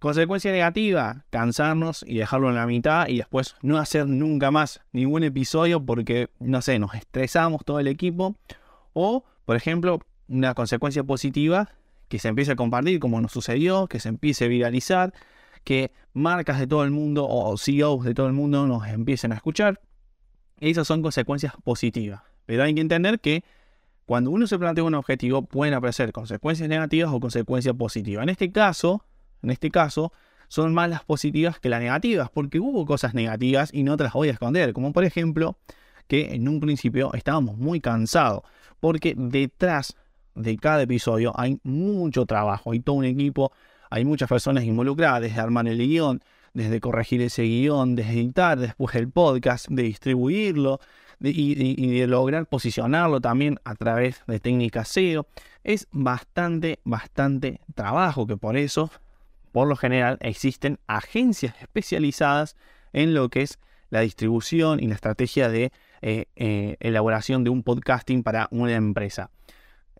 Consecuencia 0.00 0.50
negativa, 0.50 1.24
cansarnos 1.30 2.04
y 2.06 2.18
dejarlo 2.18 2.48
en 2.48 2.56
la 2.56 2.66
mitad 2.66 3.06
y 3.06 3.18
después 3.18 3.54
no 3.62 3.78
hacer 3.78 4.08
nunca 4.08 4.50
más 4.50 4.80
ningún 4.90 5.22
episodio 5.22 5.80
porque, 5.86 6.28
no 6.40 6.60
sé, 6.60 6.80
nos 6.80 6.94
estresamos 6.94 7.64
todo 7.64 7.78
el 7.78 7.86
equipo. 7.86 8.34
O, 8.92 9.24
por 9.44 9.56
ejemplo, 9.56 10.00
una 10.26 10.54
consecuencia 10.54 11.04
positiva, 11.04 11.70
que 12.08 12.18
se 12.18 12.28
empiece 12.28 12.50
a 12.52 12.56
compartir 12.56 12.98
como 12.98 13.20
nos 13.20 13.30
sucedió, 13.30 13.86
que 13.86 14.00
se 14.00 14.08
empiece 14.08 14.46
a 14.46 14.48
viralizar, 14.48 15.14
que 15.62 15.92
marcas 16.14 16.58
de 16.58 16.66
todo 16.66 16.82
el 16.82 16.90
mundo 16.90 17.28
o 17.28 17.56
CEOs 17.56 18.04
de 18.04 18.12
todo 18.12 18.26
el 18.26 18.32
mundo 18.32 18.66
nos 18.66 18.88
empiecen 18.88 19.30
a 19.30 19.36
escuchar. 19.36 19.80
Esas 20.58 20.88
son 20.88 21.00
consecuencias 21.00 21.54
positivas. 21.62 22.22
Pero 22.44 22.64
hay 22.64 22.74
que 22.74 22.80
entender 22.80 23.20
que 23.20 23.44
cuando 24.12 24.30
uno 24.30 24.46
se 24.46 24.58
plantea 24.58 24.84
un 24.84 24.92
objetivo, 24.92 25.40
pueden 25.40 25.72
aparecer 25.72 26.12
consecuencias 26.12 26.68
negativas 26.68 27.10
o 27.14 27.18
consecuencias 27.18 27.74
positivas. 27.74 28.24
En 28.24 28.28
este 28.28 28.52
caso, 28.52 29.06
en 29.42 29.48
este 29.48 29.70
caso, 29.70 30.12
son 30.48 30.74
más 30.74 30.90
las 30.90 31.02
positivas 31.02 31.58
que 31.58 31.70
las 31.70 31.80
negativas, 31.80 32.28
porque 32.28 32.60
hubo 32.60 32.84
cosas 32.84 33.14
negativas 33.14 33.70
y 33.72 33.84
no 33.84 33.96
te 33.96 34.04
las 34.04 34.12
voy 34.12 34.28
a 34.28 34.32
esconder, 34.32 34.74
como 34.74 34.92
por 34.92 35.04
ejemplo 35.04 35.56
que 36.08 36.34
en 36.34 36.46
un 36.46 36.60
principio 36.60 37.14
estábamos 37.14 37.56
muy 37.56 37.80
cansados, 37.80 38.42
porque 38.80 39.14
detrás 39.16 39.96
de 40.34 40.58
cada 40.58 40.82
episodio 40.82 41.32
hay 41.34 41.58
mucho 41.62 42.26
trabajo, 42.26 42.72
hay 42.72 42.80
todo 42.80 42.96
un 42.96 43.06
equipo, 43.06 43.50
hay 43.88 44.04
muchas 44.04 44.28
personas 44.28 44.64
involucradas, 44.64 45.22
desde 45.22 45.40
armar 45.40 45.66
el 45.68 45.78
guion, 45.78 46.20
desde 46.52 46.80
corregir 46.80 47.22
ese 47.22 47.44
guion, 47.44 47.94
desde 47.94 48.12
editar 48.12 48.58
después 48.58 48.94
el 48.94 49.08
podcast, 49.08 49.68
de 49.70 49.84
distribuirlo, 49.84 50.80
y, 51.22 52.00
de 52.00 52.06
lograr 52.06 52.46
posicionarlo 52.46 53.20
también 53.20 53.58
a 53.64 53.74
través 53.74 54.22
de 54.26 54.40
técnicas 54.40 54.88
SEO. 54.88 55.26
Es 55.64 55.88
bastante, 55.92 56.80
bastante 56.84 57.60
trabajo 57.74 58.26
que 58.26 58.36
por 58.36 58.56
eso 58.56 58.90
por 59.52 59.68
lo 59.68 59.76
general 59.76 60.18
existen 60.20 60.78
agencias 60.86 61.54
especializadas 61.60 62.56
en 62.92 63.14
lo 63.14 63.28
que 63.28 63.42
es 63.42 63.58
la 63.90 64.00
distribución 64.00 64.80
y 64.80 64.88
la 64.88 64.94
estrategia 64.94 65.50
de 65.50 65.70
eh, 66.00 66.24
eh, 66.36 66.76
elaboración 66.80 67.44
de 67.44 67.50
un 67.50 67.62
podcasting 67.62 68.22
para 68.22 68.48
una 68.50 68.74
empresa. 68.74 69.30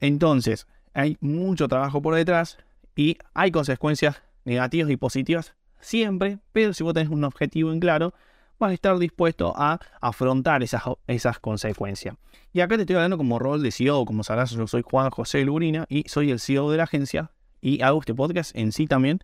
Entonces, 0.01 0.67
hay 0.95 1.19
mucho 1.21 1.69
trabajo 1.69 2.01
por 2.01 2.15
detrás 2.15 2.59
y 2.97 3.19
hay 3.35 3.51
consecuencias 3.51 4.23
negativas 4.45 4.91
y 4.91 4.97
positivas 4.97 5.55
siempre, 5.81 6.39
pero 6.53 6.73
si 6.73 6.83
vos 6.83 6.95
tenés 6.95 7.11
un 7.11 7.25
objetivo 7.25 7.73
en 7.73 7.81
claro, 7.81 8.15
vas 8.63 8.71
a 8.71 8.75
estar 8.75 8.99
dispuesto 8.99 9.53
a 9.57 9.79
afrontar 10.01 10.63
esas, 10.63 10.83
esas 11.07 11.39
consecuencias. 11.39 12.17
Y 12.53 12.61
acá 12.61 12.77
te 12.77 12.83
estoy 12.83 12.97
hablando 12.97 13.19
como 13.19 13.39
rol 13.39 13.63
de 13.63 13.71
CEO, 13.71 14.05
como 14.05 14.25
sabrás, 14.25 14.51
yo 14.51 14.67
soy 14.67 14.83
Juan 14.83 15.11
José 15.11 15.45
Lurina 15.45 15.87
y 15.89 16.05
soy 16.09 16.31
el 16.31 16.41
CEO 16.41 16.71
de 16.71 16.77
la 16.77 16.85
agencia 16.85 17.31
y 17.61 17.83
hago 17.83 18.01
este 18.01 18.15
podcast 18.15 18.57
en 18.57 18.73
sí 18.73 18.87
también 18.87 19.21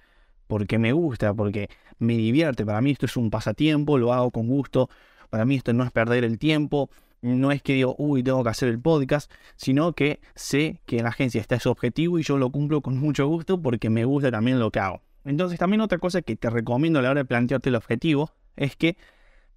porque 0.46 0.78
me 0.78 0.92
gusta, 0.92 1.34
porque 1.34 1.68
me 1.98 2.14
divierte. 2.14 2.64
Para 2.64 2.80
mí 2.80 2.90
esto 2.90 3.06
es 3.06 3.16
un 3.16 3.30
pasatiempo, 3.30 3.98
lo 3.98 4.12
hago 4.12 4.30
con 4.30 4.48
gusto. 4.48 4.88
Para 5.30 5.44
mí 5.44 5.56
esto 5.56 5.72
no 5.72 5.84
es 5.84 5.92
perder 5.92 6.24
el 6.24 6.38
tiempo, 6.38 6.88
no 7.20 7.52
es 7.52 7.62
que 7.62 7.74
digo, 7.74 7.94
uy, 7.98 8.22
tengo 8.22 8.42
que 8.42 8.48
hacer 8.48 8.68
el 8.70 8.80
podcast, 8.80 9.30
sino 9.56 9.92
que 9.92 10.20
sé 10.34 10.80
que 10.86 10.98
en 10.98 11.04
la 11.04 11.10
agencia 11.10 11.40
está 11.40 11.56
ese 11.56 11.68
objetivo 11.68 12.18
y 12.18 12.22
yo 12.22 12.38
lo 12.38 12.50
cumplo 12.50 12.80
con 12.80 12.96
mucho 12.96 13.26
gusto 13.26 13.60
porque 13.60 13.90
me 13.90 14.04
gusta 14.04 14.30
también 14.30 14.58
lo 14.58 14.70
que 14.70 14.80
hago. 14.80 15.02
Entonces 15.24 15.58
también 15.58 15.82
otra 15.82 15.98
cosa 15.98 16.22
que 16.22 16.36
te 16.36 16.48
recomiendo 16.48 16.98
a 16.98 17.02
la 17.02 17.10
hora 17.10 17.20
de 17.20 17.24
plantearte 17.26 17.68
el 17.68 17.74
objetivo 17.74 18.30
es 18.56 18.76
que 18.76 18.96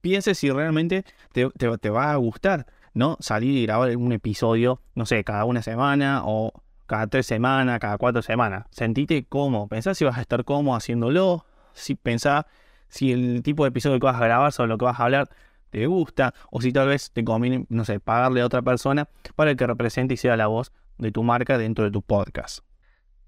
pienses 0.01 0.38
si 0.38 0.50
realmente 0.50 1.05
te, 1.31 1.50
te 1.50 1.89
va 1.89 2.12
a 2.12 2.15
gustar, 2.17 2.65
¿no? 2.93 3.17
Salir 3.20 3.58
y 3.58 3.65
grabar 3.65 3.96
un 3.96 4.12
episodio, 4.12 4.81
no 4.96 5.05
sé, 5.05 5.24
cada 5.24 5.46
una 5.46 5.62
semana 5.62 6.22
o 6.25 6.51
cada 6.88 7.08
tres 7.08 7.25
semanas, 7.25 7.79
cada 7.79 7.98
cuatro 7.98 8.22
semanas. 8.22 8.65
Sentite 8.72 9.24
cómodo, 9.24 9.67
pensá 9.67 9.93
si 9.93 10.03
vas 10.03 10.17
a 10.17 10.22
estar 10.22 10.43
cómodo 10.43 10.75
haciéndolo, 10.75 11.46
si 11.74 11.96
pensá 11.96 12.48
si 12.89 13.13
el 13.13 13.41
tipo 13.43 13.63
de 13.63 13.70
episodio 13.70 14.00
que 14.00 14.05
vas 14.05 14.22
a 14.22 14.25
grabar 14.25 14.51
sobre 14.51 14.70
lo 14.70 14.77
que 14.77 14.86
vas 14.86 15.00
a 15.00 15.03
hablar 15.05 15.29
te 15.70 15.88
gusta, 15.88 16.34
o 16.51 16.62
si 16.62 16.74
tal 16.74 16.89
vez 16.89 17.12
te 17.12 17.24
conviene, 17.24 17.65
no 17.70 17.86
sé, 17.86 18.01
pagarle 18.01 18.41
a 18.41 18.46
otra 18.46 18.62
persona 18.62 19.08
para 19.36 19.55
que 19.55 19.65
represente 19.65 20.15
y 20.15 20.17
sea 20.17 20.36
la 20.36 20.48
voz 20.48 20.74
de 20.98 21.12
tu 21.12 21.24
marca 21.24 21.58
dentro 21.58 21.86
de 21.86 21.91
tu 21.91 22.01
podcast. 22.01 22.60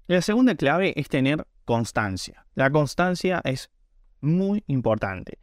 La 0.06 0.20
segunda 0.20 0.54
clave 0.54 0.92
es 1.00 1.08
tener 1.08 1.46
constancia. 1.64 2.44
La 2.54 2.70
constancia 2.70 3.40
es 3.44 3.70
muy 4.20 4.62
importante. 4.66 5.38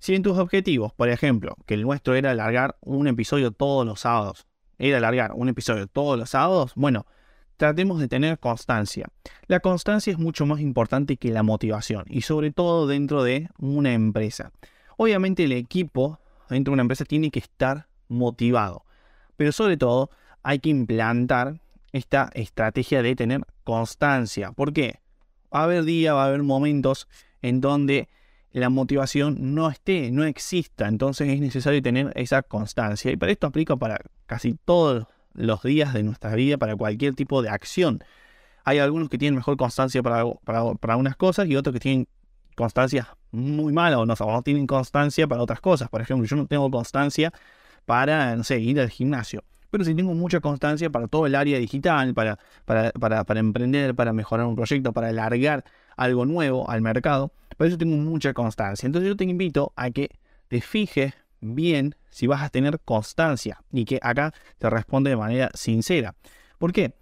Si 0.00 0.14
en 0.14 0.22
tus 0.22 0.38
objetivos, 0.38 0.94
por 0.94 1.10
ejemplo, 1.10 1.56
que 1.66 1.74
el 1.74 1.82
nuestro 1.82 2.14
era 2.14 2.30
alargar 2.30 2.76
un 2.80 3.06
episodio 3.06 3.50
todos 3.50 3.86
los 3.86 4.00
sábados, 4.00 4.46
era 4.78 4.96
alargar 4.96 5.32
un 5.34 5.50
episodio 5.50 5.86
todos 5.86 6.18
los 6.18 6.30
sábados, 6.30 6.72
bueno, 6.74 7.04
tratemos 7.58 8.00
de 8.00 8.08
tener 8.08 8.38
constancia. 8.38 9.08
La 9.46 9.60
constancia 9.60 10.10
es 10.10 10.18
mucho 10.18 10.46
más 10.46 10.60
importante 10.60 11.18
que 11.18 11.30
la 11.30 11.42
motivación 11.42 12.06
y 12.08 12.22
sobre 12.22 12.50
todo 12.50 12.86
dentro 12.86 13.22
de 13.22 13.50
una 13.58 13.92
empresa. 13.92 14.52
Obviamente 14.96 15.44
el 15.44 15.52
equipo 15.52 16.18
dentro 16.48 16.70
de 16.70 16.76
una 16.76 16.82
empresa 16.82 17.04
tiene 17.04 17.30
que 17.30 17.40
estar 17.40 17.86
motivado, 18.08 18.86
pero 19.36 19.52
sobre 19.52 19.76
todo 19.76 20.08
hay 20.42 20.60
que 20.60 20.70
implantar 20.70 21.60
esta 21.92 22.30
estrategia 22.32 23.02
de 23.02 23.16
tener 23.16 23.42
constancia. 23.64 24.52
¿Por 24.52 24.72
qué? 24.72 25.00
Va 25.54 25.60
a 25.60 25.64
haber 25.64 25.84
días, 25.84 26.14
va 26.14 26.24
a 26.24 26.28
haber 26.28 26.42
momentos 26.42 27.06
en 27.42 27.60
donde 27.60 28.08
la 28.52 28.68
motivación 28.68 29.54
no 29.54 29.68
esté, 29.68 30.10
no 30.10 30.24
exista. 30.24 30.88
Entonces 30.88 31.28
es 31.28 31.40
necesario 31.40 31.80
tener 31.82 32.12
esa 32.16 32.42
constancia. 32.42 33.10
Y 33.10 33.16
para 33.16 33.32
esto 33.32 33.46
aplica 33.46 33.76
para 33.76 34.00
casi 34.26 34.56
todos 34.64 35.06
los 35.34 35.62
días 35.62 35.94
de 35.94 36.02
nuestra 36.02 36.34
vida 36.34 36.58
para 36.58 36.76
cualquier 36.76 37.14
tipo 37.14 37.42
de 37.42 37.48
acción. 37.48 38.02
Hay 38.64 38.78
algunos 38.78 39.08
que 39.08 39.18
tienen 39.18 39.36
mejor 39.36 39.56
constancia 39.56 40.02
para, 40.02 40.24
para, 40.80 40.96
unas 40.96 41.16
cosas 41.16 41.48
y 41.48 41.56
otros 41.56 41.72
que 41.72 41.80
tienen 41.80 42.08
constancia 42.56 43.16
muy 43.30 43.72
mala 43.72 43.98
o 43.98 44.06
no, 44.06 44.42
tienen 44.42 44.66
constancia 44.66 45.26
para 45.26 45.42
otras 45.42 45.60
cosas. 45.60 45.88
Por 45.88 46.00
ejemplo, 46.00 46.26
yo 46.26 46.36
no 46.36 46.46
tengo 46.46 46.70
constancia 46.70 47.32
para, 47.86 48.36
ir 48.58 48.80
al 48.80 48.90
gimnasio. 48.90 49.44
Pero 49.70 49.84
sí 49.84 49.94
tengo 49.94 50.14
mucha 50.14 50.40
constancia 50.40 50.90
para 50.90 51.06
todo 51.06 51.26
el 51.26 51.36
área 51.36 51.56
digital, 51.58 52.12
para, 52.12 52.38
para, 52.64 52.90
para, 52.90 53.22
para 53.24 53.40
emprender, 53.40 53.94
para 53.94 54.12
mejorar 54.12 54.46
un 54.46 54.56
proyecto, 54.56 54.92
para 54.92 55.08
alargar 55.08 55.64
algo 55.96 56.26
nuevo 56.26 56.68
al 56.68 56.82
mercado. 56.82 57.32
Por 57.60 57.66
eso 57.66 57.76
tengo 57.76 57.94
mucha 57.98 58.32
constancia. 58.32 58.86
Entonces 58.86 59.06
yo 59.06 59.18
te 59.18 59.24
invito 59.24 59.74
a 59.76 59.90
que 59.90 60.08
te 60.48 60.62
fijes 60.62 61.12
bien 61.42 61.94
si 62.08 62.26
vas 62.26 62.40
a 62.40 62.48
tener 62.48 62.80
constancia 62.80 63.60
y 63.70 63.84
que 63.84 63.98
acá 64.00 64.32
te 64.56 64.70
responde 64.70 65.10
de 65.10 65.16
manera 65.18 65.50
sincera. 65.52 66.14
¿Por 66.56 66.72
qué? 66.72 66.94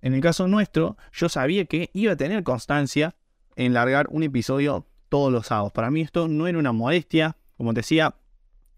En 0.00 0.14
el 0.14 0.22
caso 0.22 0.48
nuestro, 0.48 0.96
yo 1.12 1.28
sabía 1.28 1.66
que 1.66 1.90
iba 1.92 2.14
a 2.14 2.16
tener 2.16 2.44
constancia 2.44 3.14
en 3.56 3.74
largar 3.74 4.06
un 4.08 4.22
episodio 4.22 4.86
todos 5.10 5.30
los 5.30 5.48
sábados. 5.48 5.72
Para 5.72 5.90
mí 5.90 6.00
esto 6.00 6.28
no 6.28 6.46
era 6.46 6.58
una 6.58 6.72
modestia. 6.72 7.36
Como 7.58 7.74
te 7.74 7.80
decía, 7.80 8.14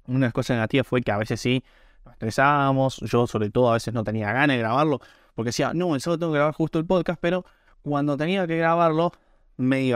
una 0.08 0.18
de 0.18 0.26
las 0.26 0.32
cosas 0.32 0.56
negativas 0.56 0.88
fue 0.88 1.02
que 1.02 1.12
a 1.12 1.18
veces 1.18 1.40
sí 1.40 1.62
nos 2.04 2.14
estresábamos. 2.14 2.96
Yo 2.96 3.28
sobre 3.28 3.48
todo 3.50 3.70
a 3.70 3.74
veces 3.74 3.94
no 3.94 4.02
tenía 4.02 4.32
ganas 4.32 4.56
de 4.56 4.58
grabarlo 4.58 5.00
porque 5.36 5.50
decía, 5.50 5.72
no, 5.72 5.94
el 5.94 6.00
sábado 6.00 6.18
tengo 6.18 6.32
que 6.32 6.38
grabar 6.38 6.54
justo 6.54 6.80
el 6.80 6.84
podcast, 6.84 7.20
pero 7.22 7.44
cuando 7.82 8.16
tenía 8.16 8.44
que 8.48 8.58
grabarlo 8.58 9.12
me, 9.58 9.92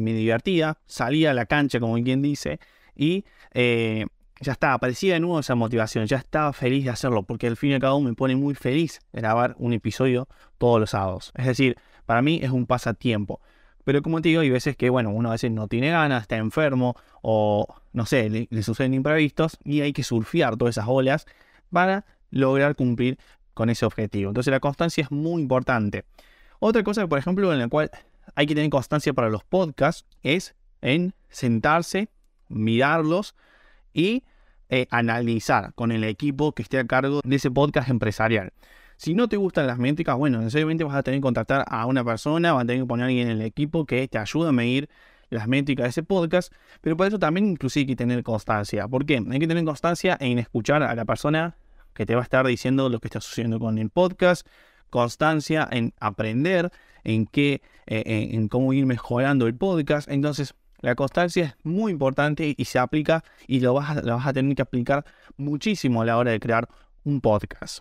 divertía, 0.00 0.78
salía 0.86 1.32
a 1.32 1.34
la 1.34 1.46
cancha 1.46 1.80
como 1.80 1.94
quien 1.94 2.22
dice 2.22 2.60
y 2.94 3.24
eh, 3.52 4.06
ya 4.40 4.52
está, 4.52 4.74
aparecía 4.74 5.14
de 5.14 5.20
nuevo 5.20 5.40
esa 5.40 5.54
motivación, 5.54 6.06
ya 6.06 6.18
estaba 6.18 6.52
feliz 6.52 6.84
de 6.84 6.90
hacerlo, 6.90 7.22
porque 7.24 7.46
al 7.46 7.56
fin 7.56 7.70
y 7.70 7.74
al 7.74 7.80
cabo 7.80 8.00
me 8.00 8.12
pone 8.14 8.36
muy 8.36 8.54
feliz 8.54 9.00
grabar 9.12 9.56
un 9.58 9.72
episodio 9.72 10.28
todos 10.58 10.78
los 10.78 10.90
sábados. 10.90 11.32
Es 11.34 11.46
decir, 11.46 11.76
para 12.04 12.22
mí 12.22 12.40
es 12.42 12.50
un 12.50 12.66
pasatiempo. 12.66 13.40
Pero 13.84 14.02
como 14.02 14.20
te 14.20 14.28
digo, 14.30 14.40
hay 14.40 14.50
veces 14.50 14.76
que, 14.76 14.90
bueno, 14.90 15.10
uno 15.10 15.28
a 15.28 15.32
veces 15.32 15.52
no 15.52 15.68
tiene 15.68 15.90
ganas, 15.90 16.22
está 16.22 16.36
enfermo 16.36 16.96
o, 17.22 17.66
no 17.92 18.04
sé, 18.04 18.28
le, 18.28 18.62
suceden 18.62 18.94
imprevistos 18.94 19.58
y 19.64 19.80
hay 19.80 19.92
que 19.92 20.02
surfear 20.02 20.56
todas 20.56 20.74
esas 20.74 20.86
olas 20.88 21.26
para 21.70 22.04
lograr 22.30 22.74
cumplir 22.74 23.18
con 23.54 23.70
ese 23.70 23.86
objetivo. 23.86 24.30
Entonces 24.30 24.50
la 24.50 24.60
constancia 24.60 25.04
es 25.04 25.10
muy 25.10 25.40
importante. 25.40 26.04
Otra 26.58 26.82
cosa, 26.82 27.06
por 27.06 27.18
ejemplo, 27.18 27.52
en 27.52 27.58
la 27.58 27.68
cual 27.68 27.90
hay 28.36 28.46
que 28.46 28.54
tener 28.54 28.70
constancia 28.70 29.12
para 29.12 29.30
los 29.30 29.42
podcasts 29.42 30.06
es 30.22 30.54
en 30.82 31.14
sentarse, 31.28 32.08
mirarlos 32.48 33.34
y 33.92 34.22
eh, 34.68 34.86
analizar 34.90 35.72
con 35.74 35.90
el 35.90 36.04
equipo 36.04 36.52
que 36.52 36.62
esté 36.62 36.78
a 36.78 36.86
cargo 36.86 37.20
de 37.24 37.36
ese 37.36 37.50
podcast 37.50 37.88
empresarial. 37.88 38.52
Si 38.98 39.14
no 39.14 39.28
te 39.28 39.36
gustan 39.36 39.66
las 39.66 39.78
métricas, 39.78 40.16
bueno, 40.16 40.38
necesariamente 40.38 40.84
vas 40.84 40.94
a 40.94 41.02
tener 41.02 41.18
que 41.18 41.22
contactar 41.22 41.64
a 41.66 41.86
una 41.86 42.04
persona, 42.04 42.52
vas 42.52 42.64
a 42.64 42.66
tener 42.66 42.82
que 42.82 42.86
poner 42.86 43.04
a 43.04 43.06
alguien 43.08 43.28
en 43.28 43.40
el 43.40 43.46
equipo 43.46 43.86
que 43.86 44.06
te 44.06 44.18
ayude 44.18 44.50
a 44.50 44.52
medir 44.52 44.88
las 45.30 45.48
métricas 45.48 45.84
de 45.84 45.90
ese 45.90 46.02
podcast, 46.02 46.52
pero 46.82 46.96
por 46.96 47.06
eso 47.06 47.18
también 47.18 47.46
inclusive 47.46 47.82
hay 47.82 47.86
que 47.86 47.96
tener 47.96 48.22
constancia. 48.22 48.86
¿Por 48.86 49.06
qué? 49.06 49.16
Hay 49.30 49.38
que 49.38 49.46
tener 49.46 49.64
constancia 49.64 50.16
en 50.20 50.38
escuchar 50.38 50.82
a 50.82 50.94
la 50.94 51.04
persona 51.04 51.56
que 51.94 52.06
te 52.06 52.14
va 52.14 52.20
a 52.20 52.24
estar 52.24 52.46
diciendo 52.46 52.88
lo 52.88 53.00
que 53.00 53.08
está 53.08 53.20
sucediendo 53.20 53.58
con 53.58 53.78
el 53.78 53.90
podcast, 53.90 54.46
constancia 54.90 55.68
en 55.70 55.92
aprender 56.00 56.70
en 57.04 57.26
qué, 57.26 57.62
eh, 57.86 58.30
en 58.32 58.48
cómo 58.48 58.72
ir 58.72 58.86
mejorando 58.86 59.46
el 59.46 59.54
podcast. 59.54 60.10
Entonces, 60.10 60.54
la 60.80 60.94
constancia 60.94 61.44
es 61.44 61.54
muy 61.64 61.92
importante 61.92 62.54
y 62.56 62.64
se 62.64 62.78
aplica 62.78 63.24
y 63.46 63.60
lo 63.60 63.74
vas, 63.74 63.96
a, 63.96 64.02
lo 64.02 64.16
vas 64.16 64.26
a 64.26 64.32
tener 64.32 64.54
que 64.54 64.62
aplicar 64.62 65.04
muchísimo 65.36 66.02
a 66.02 66.04
la 66.04 66.16
hora 66.16 66.32
de 66.32 66.40
crear 66.40 66.68
un 67.04 67.20
podcast. 67.20 67.80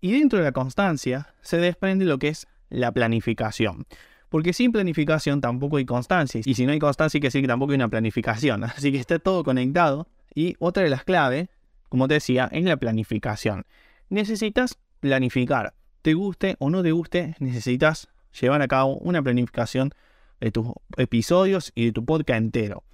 Y 0.00 0.12
dentro 0.12 0.38
de 0.38 0.44
la 0.44 0.52
constancia 0.52 1.34
se 1.40 1.56
desprende 1.56 2.04
lo 2.04 2.18
que 2.18 2.28
es 2.28 2.46
la 2.68 2.92
planificación. 2.92 3.86
Porque 4.28 4.52
sin 4.52 4.72
planificación 4.72 5.40
tampoco 5.40 5.76
hay 5.76 5.84
constancia. 5.84 6.40
Y 6.44 6.54
si 6.54 6.66
no 6.66 6.72
hay 6.72 6.78
constancia, 6.78 7.18
hay 7.18 7.22
que 7.22 7.28
decir 7.28 7.46
tampoco 7.46 7.72
hay 7.72 7.76
una 7.76 7.88
planificación. 7.88 8.64
Así 8.64 8.92
que 8.92 8.98
está 8.98 9.18
todo 9.18 9.44
conectado. 9.44 10.08
Y 10.34 10.56
otra 10.58 10.82
de 10.82 10.90
las 10.90 11.04
claves, 11.04 11.48
como 11.88 12.08
te 12.08 12.14
decía, 12.14 12.48
es 12.52 12.64
la 12.64 12.76
planificación. 12.76 13.64
Necesitas 14.08 14.76
planificar. 15.00 15.74
Te 16.04 16.12
guste 16.12 16.56
o 16.58 16.68
no 16.68 16.82
te 16.82 16.92
guste, 16.92 17.34
necesitas 17.38 18.08
llevar 18.38 18.60
a 18.60 18.68
cabo 18.68 18.98
una 18.98 19.22
planificación 19.22 19.94
de 20.38 20.50
tus 20.50 20.66
episodios 20.98 21.72
y 21.74 21.86
de 21.86 21.92
tu 21.92 22.04
podcast 22.04 22.36
entero. 22.36 22.84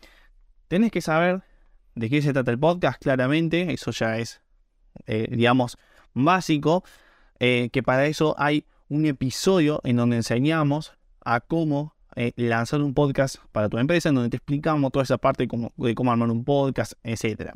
Tenés 0.68 0.92
que 0.92 1.00
saber 1.00 1.42
de 1.96 2.08
qué 2.08 2.22
se 2.22 2.32
trata 2.32 2.52
el 2.52 2.58
podcast, 2.60 3.02
claramente, 3.02 3.72
eso 3.72 3.90
ya 3.90 4.18
es, 4.18 4.42
eh, 5.08 5.26
digamos, 5.28 5.76
básico, 6.14 6.84
eh, 7.40 7.70
que 7.72 7.82
para 7.82 8.06
eso 8.06 8.36
hay 8.38 8.64
un 8.88 9.04
episodio 9.06 9.80
en 9.82 9.96
donde 9.96 10.14
enseñamos 10.14 10.92
a 11.24 11.40
cómo 11.40 11.96
eh, 12.14 12.30
lanzar 12.36 12.80
un 12.80 12.94
podcast 12.94 13.38
para 13.50 13.68
tu 13.68 13.78
empresa, 13.78 14.10
en 14.10 14.14
donde 14.14 14.30
te 14.30 14.36
explicamos 14.36 14.92
toda 14.92 15.02
esa 15.02 15.18
parte 15.18 15.42
de 15.42 15.48
cómo, 15.48 15.72
de 15.76 15.96
cómo 15.96 16.12
armar 16.12 16.30
un 16.30 16.44
podcast, 16.44 16.92
etc. 17.02 17.54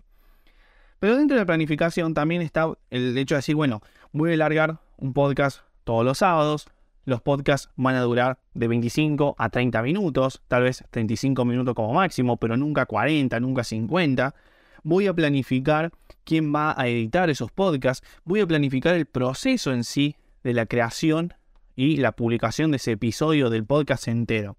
Pero 0.98 1.16
dentro 1.16 1.36
de 1.36 1.42
la 1.42 1.46
planificación 1.46 2.12
también 2.12 2.42
está 2.42 2.72
el 2.90 3.16
hecho 3.16 3.36
de 3.36 3.38
decir, 3.38 3.54
bueno, 3.54 3.82
voy 4.10 4.32
a 4.32 4.36
largar 4.36 4.80
un 5.04 5.12
podcast 5.12 5.60
todos 5.84 6.02
los 6.02 6.18
sábados, 6.18 6.66
los 7.04 7.20
podcasts 7.20 7.70
van 7.76 7.94
a 7.94 8.00
durar 8.00 8.38
de 8.54 8.68
25 8.68 9.36
a 9.38 9.50
30 9.50 9.82
minutos, 9.82 10.40
tal 10.48 10.62
vez 10.62 10.82
35 10.90 11.44
minutos 11.44 11.74
como 11.74 11.92
máximo, 11.92 12.38
pero 12.38 12.56
nunca 12.56 12.86
40, 12.86 13.38
nunca 13.40 13.64
50. 13.64 14.34
Voy 14.82 15.06
a 15.06 15.12
planificar 15.12 15.92
quién 16.24 16.54
va 16.54 16.74
a 16.74 16.88
editar 16.88 17.28
esos 17.28 17.52
podcasts, 17.52 18.06
voy 18.24 18.40
a 18.40 18.46
planificar 18.46 18.94
el 18.94 19.04
proceso 19.04 19.72
en 19.72 19.84
sí 19.84 20.16
de 20.42 20.54
la 20.54 20.64
creación 20.64 21.34
y 21.76 21.98
la 21.98 22.12
publicación 22.12 22.70
de 22.70 22.78
ese 22.78 22.92
episodio 22.92 23.50
del 23.50 23.66
podcast 23.66 24.08
entero. 24.08 24.56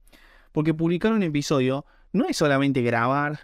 Porque 0.52 0.76
publicar 0.76 1.12
un 1.12 1.24
episodio 1.24 1.86
no 2.14 2.28
es 2.28 2.38
solamente 2.38 2.84
grabar 2.84 3.40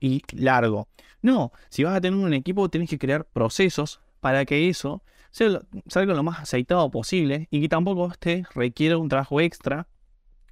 y 0.00 0.22
largo. 0.32 0.88
No, 1.20 1.52
si 1.68 1.84
vas 1.84 1.94
a 1.94 2.00
tener 2.00 2.18
un 2.18 2.32
equipo, 2.32 2.70
tienes 2.70 2.88
que 2.88 2.98
crear 2.98 3.26
procesos 3.26 4.00
para 4.20 4.46
que 4.46 4.70
eso 4.70 5.02
salga 5.30 6.14
lo 6.14 6.22
más 6.22 6.40
aceitado 6.40 6.90
posible 6.90 7.48
y 7.50 7.60
que 7.60 7.68
tampoco 7.68 8.12
te 8.18 8.44
requiera 8.54 8.98
un 8.98 9.08
trabajo 9.08 9.40
extra 9.40 9.86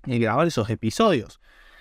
en 0.04 0.20
grabar 0.20 0.46
esos 0.46 0.70
episodios. 0.70 1.40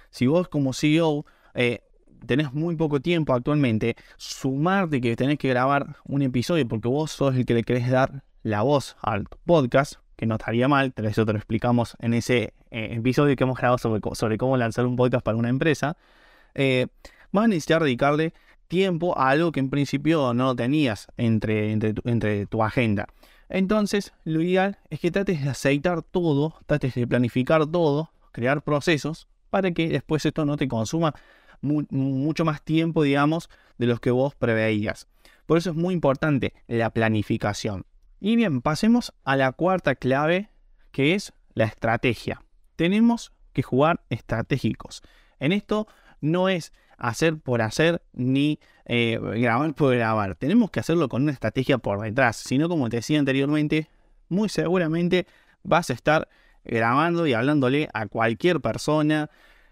Si 0.09 0.27
vos 0.27 0.47
como 0.47 0.73
CEO 0.73 1.25
eh, 1.53 1.81
tenés 2.25 2.53
muy 2.53 2.75
poco 2.75 2.99
tiempo 2.99 3.33
actualmente, 3.33 3.95
sumarte 4.17 5.01
que 5.01 5.15
tenés 5.15 5.37
que 5.37 5.49
grabar 5.49 5.97
un 6.05 6.21
episodio 6.21 6.67
porque 6.67 6.87
vos 6.87 7.11
sos 7.11 7.35
el 7.35 7.45
que 7.45 7.53
le 7.53 7.63
querés 7.63 7.89
dar 7.89 8.23
la 8.43 8.61
voz 8.61 8.95
al 9.01 9.25
podcast, 9.45 9.95
que 10.15 10.25
no 10.25 10.35
estaría 10.35 10.67
mal, 10.67 10.93
eso 10.95 11.25
te 11.25 11.33
lo 11.33 11.37
explicamos 11.37 11.97
en 11.99 12.13
ese 12.13 12.53
eh, 12.71 12.89
episodio 12.91 13.35
que 13.35 13.43
hemos 13.43 13.57
grabado 13.57 13.77
sobre, 13.77 14.37
cómo 14.37 14.57
lanzar 14.57 14.85
un 14.85 14.95
podcast 14.95 15.23
para 15.23 15.37
una 15.37 15.49
empresa, 15.49 15.97
eh, 16.53 16.87
vas 17.31 17.45
a 17.45 17.47
necesitar 17.47 17.83
dedicarle 17.83 18.33
tiempo 18.67 19.17
a 19.17 19.29
algo 19.29 19.51
que 19.51 19.59
en 19.59 19.69
principio 19.69 20.33
no 20.33 20.55
tenías 20.55 21.07
entre, 21.17 21.71
entre, 21.71 22.45
tu, 22.45 22.63
agenda. 22.63 23.07
Entonces, 23.49 24.13
lo 24.23 24.41
ideal 24.41 24.79
es 24.89 24.99
que 24.99 25.11
trates 25.11 25.43
de 25.43 25.49
aceitar 25.49 26.01
todo, 26.01 26.55
trates 26.65 26.95
de 26.95 27.07
planificar 27.07 27.65
todo, 27.67 28.11
crear 28.31 28.63
procesos 28.63 29.27
para 29.49 29.71
que 29.71 29.89
después 29.89 30.25
esto 30.25 30.45
no 30.45 30.57
te 30.57 30.67
consuma 30.67 31.13
mucho 31.61 32.45
más 32.45 32.61
tiempo, 32.61 33.03
digamos, 33.03 33.49
de 33.77 33.87
los 33.87 33.99
que 33.99 34.11
vos 34.11 34.35
preveías. 34.35 35.07
Por 35.45 35.57
eso 35.57 35.71
es 35.71 35.75
muy 35.75 35.93
importante 35.93 36.53
la 36.67 36.89
planificación. 36.89 37.85
Y 38.19 38.35
bien, 38.35 38.61
pasemos 38.61 39.13
a 39.23 39.35
la 39.35 39.51
cuarta 39.51 39.95
clave, 39.95 40.49
que 40.91 41.13
es 41.13 41.33
la 41.53 41.65
estrategia. 41.65 42.41
Tenemos 42.75 43.31
que 43.53 43.61
jugar 43.61 44.01
estratégicos. 44.09 45.01
En 45.39 45.51
esto 45.51 45.87
no 46.21 46.49
es 46.49 46.73
hacer 46.97 47.37
por 47.37 47.61
hacer 47.61 48.01
ni 48.13 48.59
eh, 48.85 49.19
grabar 49.21 49.73
por 49.73 49.95
grabar. 49.95 50.35
Tenemos 50.35 50.71
que 50.71 50.79
hacerlo 50.79 51.09
con 51.09 51.23
una 51.23 51.31
estrategia 51.31 51.77
por 51.77 52.01
detrás. 52.01 52.37
Si 52.37 52.57
no, 52.57 52.69
como 52.69 52.89
te 52.89 52.97
decía 52.97 53.19
anteriormente, 53.19 53.89
muy 54.29 54.49
seguramente 54.49 55.27
vas 55.63 55.89
a 55.89 55.93
estar 55.93 56.27
grabando 56.63 57.27
y 57.27 57.33
hablándole 57.33 57.89
a 57.93 58.07
cualquier 58.07 58.61
persona. 58.61 59.29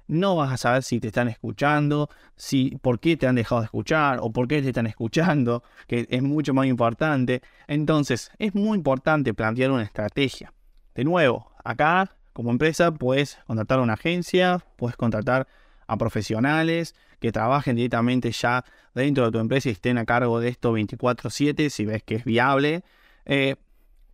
No 0.08 0.36
vas 0.36 0.52
a 0.52 0.58
saber 0.58 0.84
si 0.84 1.00
te 1.00 1.08
están 1.08 1.30
escuchando, 1.30 2.10
si 2.36 2.78
por 2.82 3.00
qué 3.00 3.16
te 3.16 3.26
han 3.26 3.36
dejado 3.36 3.62
de 3.62 3.66
escuchar 3.66 4.20
o 4.22 4.32
por 4.32 4.48
qué 4.48 4.62
te 4.62 4.70
están 4.70 4.88
escuchando, 4.88 5.64
que 5.88 6.08
es 6.10 6.22
mucho 6.22 6.54
más 6.54 6.66
importante. 6.66 7.42
Entonces, 7.68 8.32
es 8.38 8.54
muy 8.54 8.78
importante 8.78 9.34
plantear 9.34 9.72
una 9.72 9.84
estrategia. 9.84 10.54
De 10.94 11.04
nuevo, 11.04 11.52
acá 11.64 12.16
como 12.34 12.52
empresa 12.52 12.92
puedes 12.92 13.40
contratar 13.46 13.80
una 13.80 13.94
agencia, 13.94 14.64
puedes 14.76 14.98
contratar 14.98 15.48
a 15.88 15.98
profesionales 15.98 16.96
que 17.20 17.32
trabajen 17.32 17.76
directamente 17.76 18.32
ya 18.32 18.66
dentro 18.94 19.26
de 19.26 19.32
tu 19.32 19.40
empresa 19.40 19.70
y 19.70 19.74
estén 19.74 19.98
a 19.98 20.06
cargo 20.06 20.40
de 20.40 20.50
esto 20.50 20.74
24/7 20.74 21.70
si 21.70 21.86
ves 21.86 22.04
que 22.04 22.16
es 22.16 22.26
viable, 22.26 22.84
eh, 23.26 23.56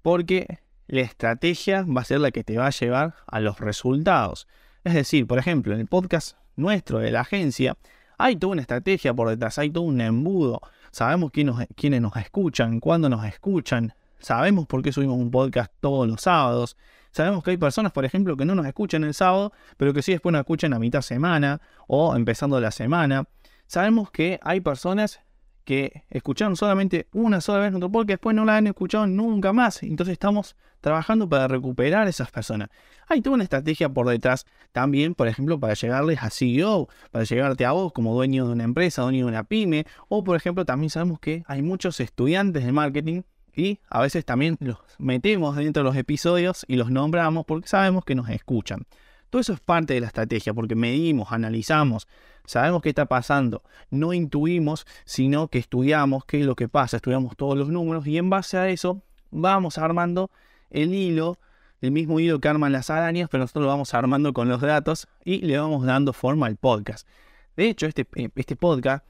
porque 0.01 0.59
la 0.88 1.01
estrategia 1.01 1.83
va 1.83 2.01
a 2.01 2.05
ser 2.05 2.19
la 2.19 2.31
que 2.31 2.43
te 2.43 2.57
va 2.57 2.67
a 2.67 2.71
llevar 2.71 3.15
a 3.27 3.39
los 3.39 3.59
resultados. 3.59 4.47
Es 4.83 4.93
decir, 4.93 5.27
por 5.27 5.38
ejemplo, 5.38 5.73
en 5.73 5.81
el 5.81 5.88
podcast 5.88 6.38
nuestro 6.55 6.99
de 6.99 7.11
la 7.11 7.21
agencia, 7.21 7.77
hay 8.17 8.35
toda 8.35 8.53
una 8.53 8.61
estrategia 8.61 9.13
por 9.13 9.29
detrás, 9.29 9.57
hay 9.59 9.69
todo 9.69 9.83
un 9.83 10.01
embudo. 10.01 10.61
Sabemos 10.91 11.31
quiénes 11.31 12.01
nos 12.01 12.17
escuchan, 12.17 12.79
cuándo 12.79 13.09
nos 13.09 13.25
escuchan, 13.25 13.93
sabemos 14.19 14.67
por 14.67 14.81
qué 14.81 14.91
subimos 14.91 15.17
un 15.17 15.31
podcast 15.31 15.71
todos 15.79 16.07
los 16.07 16.21
sábados. 16.21 16.75
Sabemos 17.12 17.44
que 17.44 17.51
hay 17.51 17.58
personas, 17.58 17.92
por 17.92 18.06
ejemplo, 18.06 18.38
que 18.38 18.46
no 18.46 18.56
nos 18.56 18.66
escuchan 18.66 19.04
el 19.04 19.13
sábado, 19.13 19.51
pero 19.78 19.94
que 19.94 20.01
sí 20.01 20.12
después 20.12 20.32
nos 20.32 20.42
escuchan 20.42 20.74
a 20.74 20.80
mitad 20.80 21.01
semana 21.01 21.62
o 21.88 22.16
empezando 22.16 22.60
la 22.60 22.72
semana. 22.72 23.25
Sabemos 23.68 24.12
que 24.12 24.39
hay 24.42 24.62
personas 24.62 25.22
que 25.63 26.04
escucharon 26.10 26.56
solamente 26.56 27.08
una 27.13 27.42
sola 27.42 27.60
vez 27.60 27.72
nuestro 27.72 27.92
podcast, 27.92 28.10
después 28.10 28.36
no 28.36 28.44
la 28.44 28.58
han 28.58 28.66
escuchado 28.66 29.06
nunca 29.06 29.54
más. 29.54 29.84
Entonces 29.84 30.13
estamos 30.13 30.56
trabajando 30.82 31.30
para 31.30 31.48
recuperar 31.48 32.08
a 32.08 32.10
esas 32.10 32.32
personas. 32.32 32.69
Hay 33.08 33.22
toda 33.22 33.36
una 33.36 33.43
estrategia 33.43 33.89
por 33.89 34.08
detrás 34.08 34.45
también, 34.72 35.13
por 35.13 35.28
ejemplo, 35.28 35.60
para 35.60 35.74
llegarles 35.74 36.24
a 36.24 36.30
CEO, 36.30 36.89
para 37.12 37.24
llegarte 37.24 37.65
a 37.65 37.72
vos 37.72 37.93
como 37.93 38.13
dueño 38.15 38.48
de 38.48 38.54
una 38.54 38.63
empresa, 38.63 39.04
dueño 39.04 39.26
de 39.26 39.32
una 39.32 39.43
pyme, 39.43 39.86
o 40.08 40.24
por 40.24 40.36
ejemplo, 40.36 40.65
también 40.65 40.89
sabemos 40.89 41.19
que 41.19 41.43
hay 41.48 41.62
muchos 41.62 42.00
estudiantes 42.00 42.65
de 42.65 42.72
marketing 42.72 43.22
y 43.55 43.79
a 43.89 44.01
veces 44.01 44.25
también 44.25 44.57
los 44.59 44.77
metemos 44.97 45.55
dentro 45.55 45.83
de 45.83 45.89
los 45.89 45.95
episodios 45.95 46.65
y 46.67 46.75
los 46.75 46.91
nombramos 46.91 47.45
porque 47.45 47.67
sabemos 47.67 48.05
que 48.05 48.15
nos 48.15 48.29
escuchan. 48.29 48.85
Todo 49.29 49.41
eso 49.41 49.53
es 49.53 49.59
parte 49.59 49.93
de 49.93 49.99
la 50.01 50.07
estrategia 50.07 50.53
porque 50.53 50.75
medimos, 50.75 51.31
analizamos, 51.31 52.07
sabemos 52.45 52.81
qué 52.81 52.89
está 52.89 53.05
pasando. 53.05 53.63
No 53.91 54.13
intuimos, 54.13 54.88
sino 55.05 55.49
que 55.49 55.59
estudiamos 55.59 56.25
qué 56.25 56.39
es 56.39 56.45
lo 56.45 56.55
que 56.55 56.67
pasa, 56.67 56.97
estudiamos 56.97 57.38
todos 57.38 57.57
los 57.57 57.69
números 57.69 58.07
y 58.07 58.17
en 58.17 58.29
base 58.29 58.57
a 58.57 58.69
eso 58.69 59.03
vamos 59.29 59.77
armando 59.77 60.31
el 60.71 60.93
hilo, 60.93 61.38
el 61.81 61.91
mismo 61.91 62.19
hilo 62.19 62.39
que 62.39 62.47
arman 62.47 62.71
las 62.71 62.89
arañas, 62.89 63.29
pero 63.29 63.43
nosotros 63.43 63.63
lo 63.63 63.69
vamos 63.69 63.93
armando 63.93 64.33
con 64.33 64.49
los 64.49 64.62
datos 64.62 65.07
y 65.23 65.41
le 65.41 65.57
vamos 65.57 65.85
dando 65.85 66.12
forma 66.13 66.47
al 66.47 66.55
podcast. 66.55 67.07
De 67.55 67.69
hecho, 67.69 67.85
este, 67.85 68.07
eh, 68.15 68.29
este 68.35 68.55
podcast 68.55 69.05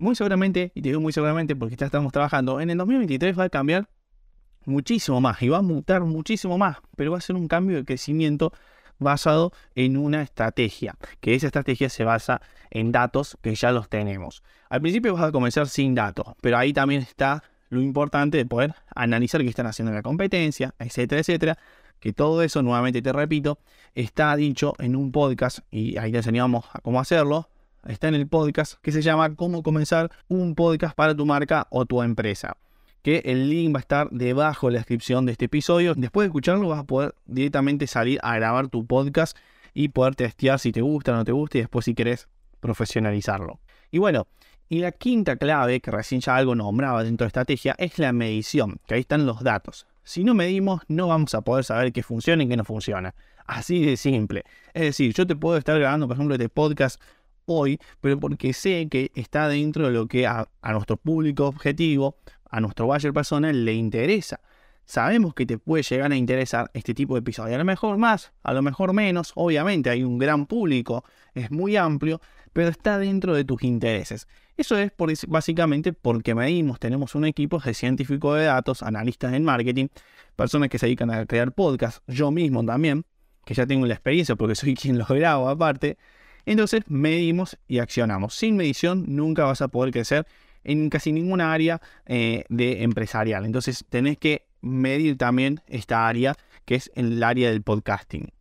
muy 0.00 0.16
seguramente, 0.16 0.72
y 0.74 0.82
te 0.82 0.88
digo 0.88 1.00
muy 1.00 1.12
seguramente 1.12 1.54
porque 1.54 1.76
ya 1.76 1.86
estamos 1.86 2.10
trabajando, 2.12 2.60
en 2.60 2.70
el 2.70 2.78
2023 2.78 3.38
va 3.38 3.44
a 3.44 3.48
cambiar 3.50 3.88
muchísimo 4.64 5.20
más 5.20 5.40
y 5.42 5.48
va 5.48 5.58
a 5.58 5.62
mutar 5.62 6.02
muchísimo 6.02 6.58
más, 6.58 6.78
pero 6.96 7.12
va 7.12 7.18
a 7.18 7.20
ser 7.20 7.36
un 7.36 7.46
cambio 7.46 7.76
de 7.76 7.84
crecimiento 7.84 8.52
basado 8.98 9.52
en 9.74 9.96
una 9.96 10.22
estrategia, 10.22 10.96
que 11.20 11.34
esa 11.34 11.46
estrategia 11.46 11.88
se 11.88 12.04
basa 12.04 12.40
en 12.70 12.92
datos 12.92 13.38
que 13.42 13.54
ya 13.54 13.72
los 13.72 13.88
tenemos. 13.88 14.42
Al 14.68 14.80
principio 14.80 15.14
vas 15.14 15.24
a 15.24 15.32
comenzar 15.32 15.68
sin 15.68 15.94
datos, 15.94 16.26
pero 16.40 16.58
ahí 16.58 16.72
también 16.72 17.02
está 17.02 17.42
lo 17.68 17.80
importante 17.80 18.38
de 18.38 18.46
poder 18.46 18.74
analizar 18.94 19.42
qué 19.42 19.48
están 19.48 19.66
haciendo 19.66 19.90
en 19.90 19.96
la 19.96 20.02
competencia, 20.02 20.74
etcétera, 20.78 21.20
etcétera, 21.20 21.58
que 21.98 22.12
todo 22.14 22.42
eso, 22.42 22.62
nuevamente 22.62 23.02
te 23.02 23.12
repito, 23.12 23.58
está 23.94 24.34
dicho 24.34 24.74
en 24.78 24.96
un 24.96 25.12
podcast 25.12 25.58
y 25.70 25.98
ahí 25.98 26.10
te 26.10 26.18
enseñamos 26.18 26.64
a 26.72 26.80
cómo 26.80 27.00
hacerlo, 27.00 27.50
está 27.86 28.08
en 28.08 28.14
el 28.14 28.28
podcast 28.28 28.74
que 28.82 28.92
se 28.92 29.02
llama 29.02 29.34
Cómo 29.34 29.62
comenzar 29.62 30.10
un 30.28 30.54
podcast 30.54 30.94
para 30.94 31.14
tu 31.14 31.26
marca 31.26 31.66
o 31.70 31.86
tu 31.86 32.02
empresa. 32.02 32.56
Que 33.02 33.22
el 33.24 33.48
link 33.48 33.74
va 33.74 33.78
a 33.78 33.80
estar 33.80 34.10
debajo 34.10 34.66
de 34.66 34.74
la 34.74 34.78
descripción 34.80 35.24
de 35.26 35.32
este 35.32 35.46
episodio. 35.46 35.94
Después 35.94 36.24
de 36.24 36.28
escucharlo 36.28 36.68
vas 36.68 36.80
a 36.80 36.84
poder 36.84 37.14
directamente 37.26 37.86
salir 37.86 38.18
a 38.22 38.36
grabar 38.36 38.68
tu 38.68 38.86
podcast 38.86 39.36
y 39.72 39.88
poder 39.88 40.14
testear 40.14 40.58
si 40.58 40.72
te 40.72 40.82
gusta 40.82 41.12
o 41.12 41.14
no 41.14 41.24
te 41.24 41.32
gusta 41.32 41.58
y 41.58 41.60
después 41.62 41.84
si 41.84 41.94
querés 41.94 42.28
profesionalizarlo. 42.60 43.60
Y 43.90 43.98
bueno, 43.98 44.26
y 44.68 44.78
la 44.80 44.92
quinta 44.92 45.36
clave, 45.36 45.80
que 45.80 45.90
recién 45.90 46.20
ya 46.20 46.36
algo 46.36 46.54
nombraba 46.54 47.02
dentro 47.02 47.24
de 47.24 47.28
estrategia, 47.28 47.74
es 47.78 47.98
la 47.98 48.12
medición, 48.12 48.78
que 48.86 48.94
ahí 48.94 49.00
están 49.00 49.26
los 49.26 49.42
datos. 49.42 49.86
Si 50.04 50.22
no 50.22 50.34
medimos, 50.34 50.82
no 50.88 51.08
vamos 51.08 51.34
a 51.34 51.40
poder 51.40 51.64
saber 51.64 51.92
qué 51.92 52.02
funciona 52.02 52.44
y 52.44 52.48
qué 52.48 52.56
no 52.56 52.64
funciona. 52.64 53.14
Así 53.46 53.84
de 53.84 53.96
simple. 53.96 54.44
Es 54.72 54.82
decir, 54.82 55.12
yo 55.12 55.26
te 55.26 55.34
puedo 55.34 55.56
estar 55.56 55.76
grabando, 55.76 56.06
por 56.06 56.14
ejemplo, 56.16 56.36
este 56.36 56.48
podcast 56.48 57.02
hoy, 57.50 57.78
pero 58.00 58.18
porque 58.18 58.52
sé 58.52 58.88
que 58.90 59.10
está 59.14 59.48
dentro 59.48 59.86
de 59.86 59.92
lo 59.92 60.06
que 60.06 60.26
a, 60.26 60.48
nuestro 60.72 60.96
público 60.96 61.46
objetivo, 61.46 62.16
a 62.48 62.60
nuestro 62.60 62.86
buyer 62.86 63.12
personal 63.12 63.64
le 63.64 63.74
interesa. 63.74 64.40
Sabemos 64.84 65.34
que 65.34 65.46
te 65.46 65.56
puede 65.58 65.84
llegar 65.84 66.10
a 66.10 66.16
interesar 66.16 66.70
este 66.74 66.94
tipo 66.94 67.14
de 67.14 67.20
episodio. 67.20 67.54
A 67.54 67.58
lo 67.58 67.64
mejor 67.64 67.96
más, 67.96 68.32
a 68.42 68.52
lo 68.52 68.60
mejor 68.62 68.92
menos. 68.92 69.32
Obviamente 69.36 69.88
hay 69.88 70.02
un 70.02 70.18
gran 70.18 70.46
público, 70.46 71.04
es 71.34 71.50
muy 71.50 71.76
amplio, 71.76 72.20
pero 72.52 72.68
está 72.68 72.98
dentro 72.98 73.34
de 73.34 73.44
tus 73.44 73.62
intereses. 73.62 74.26
Eso 74.56 74.76
es 74.76 74.90
por, 74.90 75.12
básicamente 75.28 75.92
porque 75.92 76.34
medimos, 76.34 76.78
tenemos 76.80 77.14
un 77.14 77.24
equipo 77.24 77.58
de 77.60 77.72
científicos 77.72 78.36
de 78.36 78.44
datos, 78.44 78.82
analistas 78.82 79.32
en 79.32 79.44
marketing, 79.44 79.88
personas 80.36 80.68
que 80.68 80.78
se 80.78 80.86
dedican 80.86 81.10
a 81.10 81.24
crear 81.24 81.52
podcasts, 81.52 82.02
yo 82.06 82.30
mismo 82.30 82.64
también, 82.64 83.04
que 83.44 83.54
ya 83.54 83.66
tengo 83.66 83.86
la 83.86 83.94
experiencia 83.94 84.36
porque 84.36 84.54
soy 84.54 84.74
quien 84.80 84.98
los 84.98 85.08
grabo 85.08 85.48
aparte, 85.48 85.98
entonces 86.52 86.82
medimos 86.88 87.56
y 87.68 87.78
accionamos. 87.78 88.34
Sin 88.34 88.56
medición 88.56 89.04
nunca 89.08 89.44
vas 89.44 89.62
a 89.62 89.68
poder 89.68 89.92
crecer 89.92 90.26
en 90.64 90.90
casi 90.90 91.12
ninguna 91.12 91.52
área 91.52 91.80
eh, 92.06 92.44
de 92.48 92.82
empresarial. 92.82 93.44
Entonces 93.44 93.84
tenés 93.88 94.18
que 94.18 94.46
medir 94.60 95.16
también 95.16 95.62
esta 95.66 96.08
área 96.08 96.36
que 96.64 96.74
es 96.74 96.90
el 96.94 97.22
área 97.22 97.50
del 97.50 97.62
podcasting. 97.62 98.32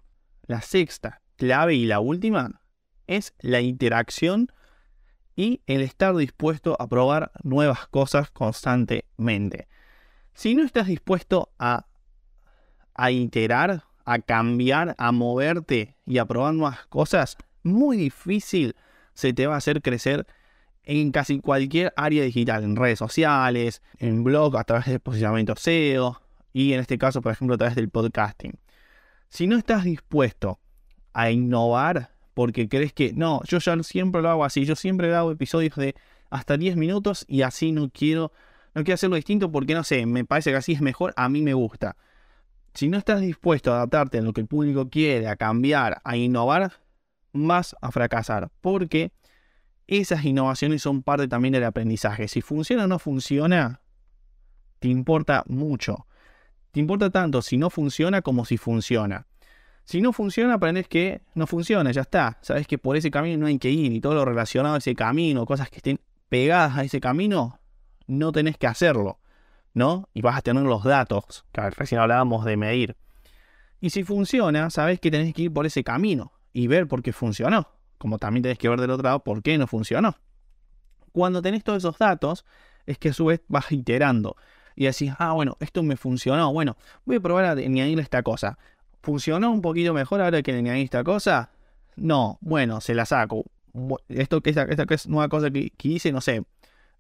La 0.48 0.62
sexta 0.62 1.22
clave 1.36 1.76
y 1.76 1.86
la 1.86 2.00
última 2.00 2.62
es 3.08 3.34
la 3.40 3.62
interacción 3.62 4.52
y 5.36 5.62
el 5.68 5.82
estar 5.82 6.16
dispuesto 6.16 6.76
a 6.80 6.88
probar 6.88 7.32
nuevas 7.44 7.88
cosas 7.88 8.30
constantemente. 8.32 9.68
Si 10.34 10.56
no 10.56 10.64
estás 10.64 10.88
dispuesto 10.88 11.52
a, 11.60 11.86
a 12.94 13.12
iterar, 13.12 13.84
a 14.04 14.20
cambiar, 14.20 14.96
a 14.98 15.12
moverte 15.12 15.96
y 16.06 16.18
a 16.18 16.26
probar 16.26 16.54
nuevas 16.54 16.88
cosas, 16.88 17.38
muy 17.64 17.98
difícil 17.98 18.76
se 19.14 19.34
te 19.34 19.48
va 19.48 19.56
a 19.56 19.58
hacer 19.58 19.82
crecer 19.82 20.26
en 20.84 21.12
casi 21.12 21.40
cualquier 21.40 21.94
área 21.96 22.24
digital, 22.24 22.64
en 22.64 22.76
redes 22.76 23.00
sociales, 23.00 23.82
en 23.98 24.24
blog, 24.24 24.58
a 24.58 24.64
través 24.64 24.88
de 24.88 25.00
posicionamiento 25.00 25.56
SEO 25.56 26.22
y 26.54 26.74
en 26.74 26.80
este 26.80 26.98
caso, 26.98 27.22
por 27.22 27.32
ejemplo, 27.32 27.56
a 27.56 27.58
través 27.58 27.76
del 27.76 27.90
podcasting. 27.90 28.54
Si 29.28 29.46
no 29.46 29.58
estás 29.58 29.84
dispuesto 29.84 30.60
a 31.14 31.30
innovar 31.32 32.12
porque 32.34 32.70
crees 32.70 32.94
que 32.94 33.14
no, 33.14 33.42
yo 33.44 33.60
ya 33.60 33.84
siempre 33.84 34.22
lo 34.22 34.30
hago 34.30 34.46
así, 34.46 34.66
yo 34.66 34.76
siempre 34.76 35.14
hago 35.14 35.32
episodios 35.32 35.76
de 35.76 35.96
hasta 36.30 36.58
10 36.58 36.78
minutos 36.78 37.26
y 37.28 37.42
así 37.42 37.72
no 37.72 37.90
quiero, 37.90 38.32
no 38.74 38.84
quiero 38.84 38.96
hacerlo 38.96 39.16
distinto 39.16 39.52
porque 39.52 39.74
no 39.74 39.84
sé, 39.84 40.06
me 40.06 40.26
parece 40.26 40.52
que 40.52 40.58
así 40.58 40.74
es 40.74 40.82
mejor, 40.82 41.14
a 41.18 41.30
mí 41.30 41.42
me 41.42 41.54
gusta. 41.54 41.98
Si 42.74 42.88
no 42.88 42.98
estás 42.98 43.22
dispuesto 43.22 43.74
a 43.74 43.78
adaptarte 43.78 44.20
a 44.20 44.22
lo 44.22 44.32
que 44.32 44.42
el 44.42 44.48
público 44.48 44.90
quiere, 44.90 45.28
a 45.28 45.36
cambiar, 45.36 46.02
a 46.04 46.16
innovar, 46.16 46.74
vas 47.34 47.76
a 47.82 47.92
fracasar, 47.92 48.50
porque 48.62 49.12
esas 49.88 50.24
innovaciones 50.24 50.82
son 50.82 51.02
parte 51.02 51.28
también 51.28 51.54
del 51.54 51.64
aprendizaje. 51.64 52.28
Si 52.28 52.42
funciona 52.42 52.84
o 52.84 52.88
no 52.88 53.00
funciona, 53.00 53.82
te 54.80 54.88
importa 54.88 55.44
mucho. 55.48 56.06
Te 56.72 56.80
importa 56.80 57.10
tanto 57.10 57.42
si 57.42 57.58
no 57.58 57.70
funciona 57.70 58.22
como 58.22 58.46
si 58.46 58.58
funciona. 58.58 59.26
Si 59.84 60.02
no 60.02 60.14
funciona, 60.14 60.54
aprendes 60.54 60.88
que 60.88 61.22
no 61.34 61.48
funciona, 61.48 61.92
ya 61.92 62.02
está. 62.02 62.38
Sabes 62.42 62.68
que 62.68 62.78
por 62.78 62.96
ese 62.96 63.10
camino 63.10 63.40
no 63.40 63.48
hay 63.48 63.58
que 63.58 63.72
ir 63.72 63.92
y 63.92 64.00
todo 64.00 64.14
lo 64.14 64.26
relacionado 64.26 64.76
a 64.76 64.78
ese 64.78 64.94
camino, 64.94 65.48
cosas 65.48 65.72
que 65.72 65.78
estén 65.78 66.00
pegadas 66.30 66.78
a 66.78 66.84
ese 66.84 67.00
camino, 67.00 67.60
no 68.06 68.32
tenés 68.32 68.58
que 68.58 68.68
hacerlo, 68.68 69.20
¿no? 69.74 70.08
Y 70.14 70.22
vas 70.22 70.38
a 70.38 70.42
tener 70.44 70.62
los 70.62 70.84
datos, 70.84 71.46
que 71.52 71.68
recién 71.72 72.00
hablábamos 72.00 72.46
de 72.46 72.58
medir. 72.58 72.96
Y 73.82 73.90
si 73.90 74.04
funciona, 74.04 74.70
sabes 74.70 75.00
que 75.00 75.10
tenés 75.10 75.34
que 75.34 75.44
ir 75.44 75.54
por 75.54 75.66
ese 75.66 75.84
camino 75.84 76.34
y 76.54 76.68
ver 76.68 76.88
por 76.88 77.02
qué 77.02 77.14
funcionó. 77.14 77.68
Como 77.98 78.18
también 78.18 78.44
tenés 78.44 78.58
que 78.58 78.70
ver 78.70 78.80
del 78.80 78.92
otro 78.92 79.04
lado 79.04 79.24
por 79.24 79.42
qué 79.42 79.58
no 79.58 79.68
funcionó. 79.68 80.16
Cuando 81.12 81.42
tenés 81.42 81.64
todos 81.64 81.80
esos 81.80 81.98
datos, 81.98 82.46
es 82.86 82.98
que 82.98 83.10
a 83.10 83.14
su 83.14 83.26
vez 83.26 83.42
vas 83.48 83.72
iterando. 83.72 84.36
Y 84.76 84.86
decís, 84.86 85.12
ah, 85.20 85.34
bueno, 85.34 85.58
esto 85.60 85.84
me 85.84 85.98
funcionó. 85.98 86.54
Bueno, 86.54 86.78
voy 87.06 87.18
a 87.18 87.20
probar 87.20 87.46
a 87.46 87.52
añadirle 87.52 88.02
esta 88.02 88.24
cosa. 88.24 88.58
¿Funcionó 89.02 89.52
un 89.52 89.62
poquito 89.62 89.94
mejor 89.94 90.22
ahora 90.22 90.42
que 90.42 90.52
le 90.52 90.60
añadí 90.60 90.82
esta 90.84 91.04
cosa? 91.04 91.52
No, 91.96 92.38
bueno, 92.42 92.80
se 92.80 92.94
la 92.96 93.06
saco. 93.06 93.46
Esto 94.08 94.42
esta, 94.44 94.64
esta 94.64 94.86
es 94.90 95.08
nueva 95.08 95.28
cosa 95.30 95.52
que, 95.52 95.72
hice, 95.84 96.12
no 96.12 96.22
sé, 96.22 96.44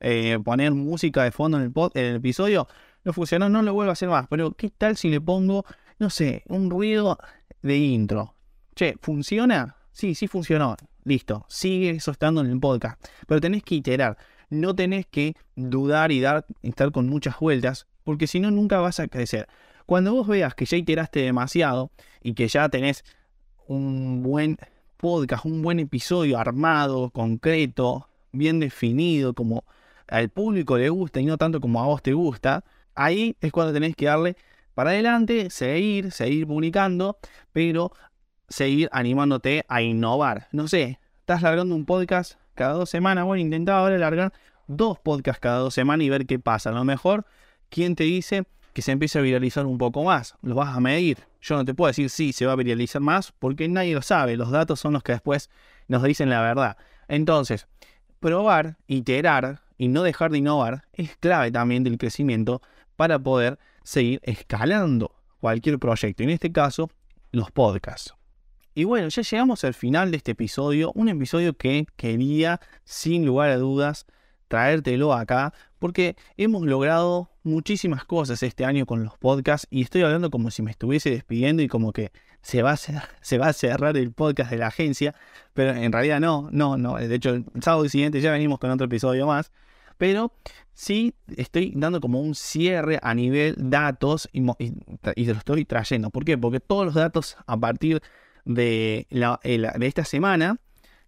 eh, 0.01 0.37
poner 0.43 0.71
música 0.71 1.23
de 1.23 1.31
fondo 1.31 1.57
en 1.57 1.63
el, 1.63 1.71
en 1.93 2.05
el 2.05 2.15
episodio, 2.17 2.67
no 3.03 3.13
funcionó, 3.13 3.49
no 3.49 3.61
lo 3.61 3.73
vuelvo 3.73 3.91
a 3.91 3.93
hacer 3.93 4.09
más. 4.09 4.27
Pero, 4.29 4.51
¿qué 4.51 4.69
tal 4.69 4.97
si 4.97 5.09
le 5.09 5.21
pongo, 5.21 5.65
no 5.99 6.09
sé, 6.09 6.43
un 6.47 6.69
ruido 6.69 7.17
de 7.61 7.77
intro? 7.77 8.35
Che, 8.79 8.95
¿funciona? 9.01 9.75
Sí, 9.91 10.15
sí 10.15 10.29
funcionó. 10.29 10.77
Listo, 11.03 11.45
sigue 11.49 11.89
eso 11.89 12.11
estando 12.11 12.39
en 12.39 12.49
el 12.49 12.61
podcast. 12.61 12.97
Pero 13.27 13.41
tenés 13.41 13.61
que 13.61 13.75
iterar. 13.75 14.17
No 14.49 14.73
tenés 14.73 15.05
que 15.05 15.35
dudar 15.57 16.13
y 16.13 16.21
dar, 16.21 16.45
estar 16.61 16.89
con 16.93 17.09
muchas 17.09 17.37
vueltas, 17.37 17.87
porque 18.05 18.25
si 18.25 18.39
no, 18.39 18.51
nunca 18.51 18.79
vas 18.79 19.01
a 19.01 19.09
crecer. 19.09 19.49
Cuando 19.85 20.13
vos 20.13 20.29
veas 20.29 20.55
que 20.55 20.63
ya 20.63 20.77
iteraste 20.77 21.19
demasiado 21.19 21.91
y 22.23 22.35
que 22.35 22.47
ya 22.47 22.69
tenés 22.69 23.03
un 23.67 24.23
buen 24.23 24.55
podcast, 24.95 25.43
un 25.43 25.61
buen 25.61 25.79
episodio 25.79 26.39
armado, 26.39 27.09
concreto, 27.09 28.07
bien 28.31 28.61
definido, 28.61 29.33
como 29.33 29.65
al 30.07 30.29
público 30.29 30.77
le 30.77 30.87
gusta 30.87 31.19
y 31.19 31.25
no 31.25 31.37
tanto 31.37 31.59
como 31.59 31.83
a 31.83 31.85
vos 31.85 32.01
te 32.01 32.13
gusta, 32.13 32.63
ahí 32.95 33.35
es 33.41 33.51
cuando 33.51 33.73
tenés 33.73 33.97
que 33.97 34.05
darle 34.05 34.37
para 34.73 34.91
adelante, 34.91 35.49
seguir, 35.49 36.13
seguir 36.13 36.47
publicando, 36.47 37.17
pero 37.51 37.91
seguir 38.49 38.89
animándote 38.91 39.65
a 39.67 39.81
innovar. 39.81 40.47
No 40.51 40.67
sé, 40.67 40.99
estás 41.19 41.41
largando 41.41 41.75
un 41.75 41.85
podcast 41.85 42.33
cada 42.55 42.73
dos 42.73 42.89
semanas, 42.89 43.25
bueno, 43.25 43.41
intenta 43.41 43.77
ahora 43.77 43.97
largar 43.97 44.33
dos 44.67 44.99
podcasts 44.99 45.39
cada 45.39 45.59
dos 45.59 45.73
semanas 45.73 46.05
y 46.05 46.09
ver 46.09 46.25
qué 46.25 46.39
pasa. 46.39 46.69
A 46.69 46.73
lo 46.73 46.83
mejor, 46.83 47.25
¿quién 47.69 47.95
te 47.95 48.03
dice 48.03 48.45
que 48.73 48.81
se 48.81 48.91
empiece 48.91 49.19
a 49.19 49.21
viralizar 49.21 49.65
un 49.65 49.77
poco 49.77 50.03
más. 50.03 50.35
Lo 50.41 50.55
vas 50.55 50.75
a 50.75 50.79
medir. 50.79 51.17
Yo 51.41 51.55
no 51.55 51.65
te 51.65 51.73
puedo 51.73 51.87
decir 51.87 52.09
si 52.09 52.33
se 52.33 52.45
va 52.45 52.53
a 52.53 52.55
viralizar 52.55 53.01
más 53.01 53.31
porque 53.31 53.67
nadie 53.67 53.93
lo 53.93 54.01
sabe. 54.01 54.37
Los 54.37 54.51
datos 54.51 54.79
son 54.79 54.93
los 54.93 55.03
que 55.03 55.13
después 55.13 55.49
nos 55.87 56.03
dicen 56.03 56.29
la 56.29 56.41
verdad. 56.41 56.77
Entonces, 57.07 57.67
probar, 58.19 58.77
iterar 58.87 59.61
y 59.77 59.87
no 59.87 60.03
dejar 60.03 60.31
de 60.31 60.39
innovar 60.39 60.85
es 60.93 61.15
clave 61.17 61.51
también 61.51 61.83
del 61.83 61.97
crecimiento 61.97 62.61
para 62.95 63.19
poder 63.19 63.57
seguir 63.83 64.19
escalando 64.23 65.15
cualquier 65.39 65.79
proyecto. 65.79 66.23
En 66.23 66.29
este 66.29 66.51
caso, 66.51 66.89
los 67.31 67.51
podcasts. 67.51 68.18
Y 68.79 68.85
bueno, 68.85 69.09
ya 69.09 69.23
llegamos 69.23 69.65
al 69.65 69.73
final 69.73 70.09
de 70.09 70.15
este 70.15 70.31
episodio. 70.31 70.93
Un 70.95 71.09
episodio 71.09 71.53
que 71.53 71.85
quería, 71.97 72.61
sin 72.85 73.25
lugar 73.25 73.49
a 73.49 73.57
dudas, 73.57 74.05
traértelo 74.47 75.11
acá 75.11 75.53
porque 75.79 76.15
hemos 76.37 76.65
logrado 76.65 77.29
muchísimas 77.43 78.05
cosas 78.05 78.41
este 78.41 78.63
año 78.63 78.85
con 78.85 79.03
los 79.03 79.17
podcasts 79.17 79.67
y 79.69 79.81
estoy 79.81 80.03
hablando 80.03 80.31
como 80.31 80.49
si 80.49 80.61
me 80.61 80.71
estuviese 80.71 81.09
despidiendo 81.09 81.61
y 81.61 81.67
como 81.67 81.91
que 81.91 82.13
se 82.41 82.61
va 82.61 82.71
a, 82.71 82.77
se 83.21 83.37
va 83.37 83.47
a 83.47 83.53
cerrar 83.53 83.97
el 83.97 84.13
podcast 84.13 84.49
de 84.49 84.59
la 84.59 84.67
agencia, 84.67 85.13
pero 85.53 85.71
en 85.71 85.91
realidad 85.91 86.21
no, 86.21 86.47
no, 86.49 86.77
no. 86.77 86.95
De 86.95 87.13
hecho, 87.13 87.31
el 87.31 87.43
sábado 87.59 87.89
siguiente 87.89 88.21
ya 88.21 88.31
venimos 88.31 88.59
con 88.59 88.71
otro 88.71 88.85
episodio 88.85 89.27
más, 89.27 89.51
pero 89.97 90.31
sí 90.73 91.13
estoy 91.35 91.73
dando 91.75 91.99
como 91.99 92.21
un 92.21 92.33
cierre 92.33 92.97
a 93.03 93.13
nivel 93.13 93.55
datos 93.57 94.29
y, 94.31 94.41
y, 94.57 94.73
y 95.17 95.25
lo 95.25 95.33
estoy 95.33 95.65
trayendo. 95.65 96.11
¿Por 96.11 96.23
qué? 96.23 96.37
Porque 96.37 96.61
todos 96.61 96.85
los 96.85 96.93
datos 96.93 97.35
a 97.45 97.57
partir 97.57 98.01
de, 98.45 99.07
la, 99.09 99.39
de 99.43 99.87
esta 99.87 100.05
semana 100.05 100.57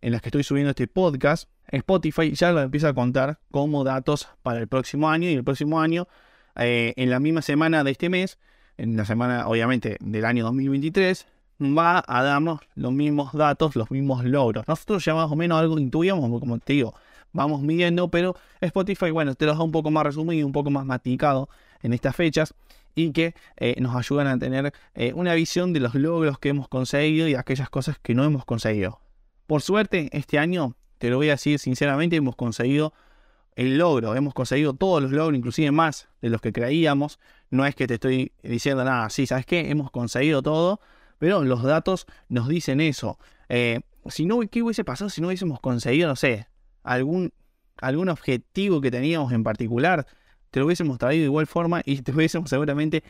en 0.01 0.11
las 0.11 0.21
que 0.21 0.29
estoy 0.29 0.43
subiendo 0.43 0.71
este 0.71 0.87
podcast, 0.87 1.49
Spotify 1.67 2.31
ya 2.31 2.51
lo 2.51 2.61
empieza 2.61 2.89
a 2.89 2.93
contar 2.93 3.39
como 3.51 3.83
datos 3.83 4.27
para 4.41 4.59
el 4.59 4.67
próximo 4.67 5.09
año 5.09 5.29
y 5.29 5.33
el 5.33 5.43
próximo 5.43 5.79
año, 5.79 6.07
eh, 6.55 6.93
en 6.97 7.09
la 7.09 7.19
misma 7.19 7.41
semana 7.41 7.83
de 7.83 7.91
este 7.91 8.09
mes, 8.09 8.39
en 8.77 8.97
la 8.97 9.05
semana 9.05 9.47
obviamente 9.47 9.97
del 9.99 10.25
año 10.25 10.43
2023, 10.45 11.27
va 11.61 12.03
a 12.07 12.23
darnos 12.23 12.61
los 12.75 12.91
mismos 12.91 13.33
datos, 13.33 13.75
los 13.75 13.91
mismos 13.91 14.25
logros. 14.25 14.67
Nosotros 14.67 15.05
ya 15.05 15.13
más 15.13 15.31
o 15.31 15.35
menos 15.35 15.59
algo 15.59 15.77
intuíamos, 15.77 16.39
como 16.39 16.57
te 16.57 16.73
digo, 16.73 16.95
vamos 17.31 17.61
midiendo, 17.61 18.09
pero 18.09 18.35
Spotify, 18.59 19.11
bueno, 19.11 19.35
te 19.35 19.45
lo 19.45 19.53
da 19.53 19.63
un 19.63 19.71
poco 19.71 19.91
más 19.91 20.03
resumido, 20.03 20.45
un 20.45 20.53
poco 20.53 20.71
más 20.71 20.85
maticado 20.85 21.47
en 21.83 21.93
estas 21.93 22.15
fechas 22.15 22.55
y 22.95 23.11
que 23.11 23.33
eh, 23.57 23.75
nos 23.79 23.95
ayudan 23.95 24.27
a 24.27 24.37
tener 24.37 24.73
eh, 24.93 25.13
una 25.13 25.33
visión 25.33 25.73
de 25.73 25.79
los 25.79 25.95
logros 25.95 26.39
que 26.39 26.49
hemos 26.49 26.67
conseguido 26.67 27.27
y 27.27 27.35
aquellas 27.35 27.69
cosas 27.69 27.97
que 27.99 28.13
no 28.13 28.23
hemos 28.23 28.45
conseguido. 28.45 29.01
Por 29.47 29.61
suerte, 29.61 30.09
este 30.11 30.39
año 30.39 30.75
te 30.97 31.09
lo 31.09 31.17
voy 31.17 31.29
a 31.29 31.31
decir 31.31 31.59
sinceramente, 31.59 32.15
hemos 32.15 32.35
conseguido 32.35 32.93
el 33.55 33.77
logro, 33.77 34.15
hemos 34.15 34.33
conseguido 34.33 34.73
todos 34.73 35.01
los 35.01 35.11
logros, 35.11 35.37
inclusive 35.37 35.71
más 35.71 36.07
de 36.21 36.29
los 36.29 36.41
que 36.41 36.53
creíamos. 36.53 37.19
No 37.49 37.65
es 37.65 37.75
que 37.75 37.87
te 37.87 37.95
estoy 37.95 38.31
diciendo 38.43 38.83
nada, 38.83 39.09
sí, 39.09 39.25
¿sabes 39.25 39.45
qué? 39.45 39.69
Hemos 39.71 39.91
conseguido 39.91 40.41
todo, 40.41 40.79
pero 41.17 41.43
los 41.43 41.63
datos 41.63 42.05
nos 42.29 42.47
dicen 42.47 42.81
eso. 42.81 43.17
Eh, 43.49 43.81
si 44.09 44.25
no, 44.25 44.39
¿qué 44.41 44.63
hubiese 44.63 44.83
pasado 44.83 45.09
si 45.09 45.21
no 45.21 45.27
hubiésemos 45.27 45.59
conseguido, 45.59 46.07
no 46.07 46.15
sé, 46.15 46.47
algún, 46.83 47.33
algún 47.77 48.09
objetivo 48.09 48.79
que 48.79 48.91
teníamos 48.91 49.31
en 49.33 49.43
particular? 49.43 50.07
Te 50.51 50.59
lo 50.59 50.65
hubiésemos 50.65 50.97
traído 50.97 51.21
de 51.21 51.27
igual 51.27 51.47
forma 51.47 51.81
y 51.85 52.01
te 52.01 52.11
hubiésemos 52.11 52.49
seguramente 52.49 53.03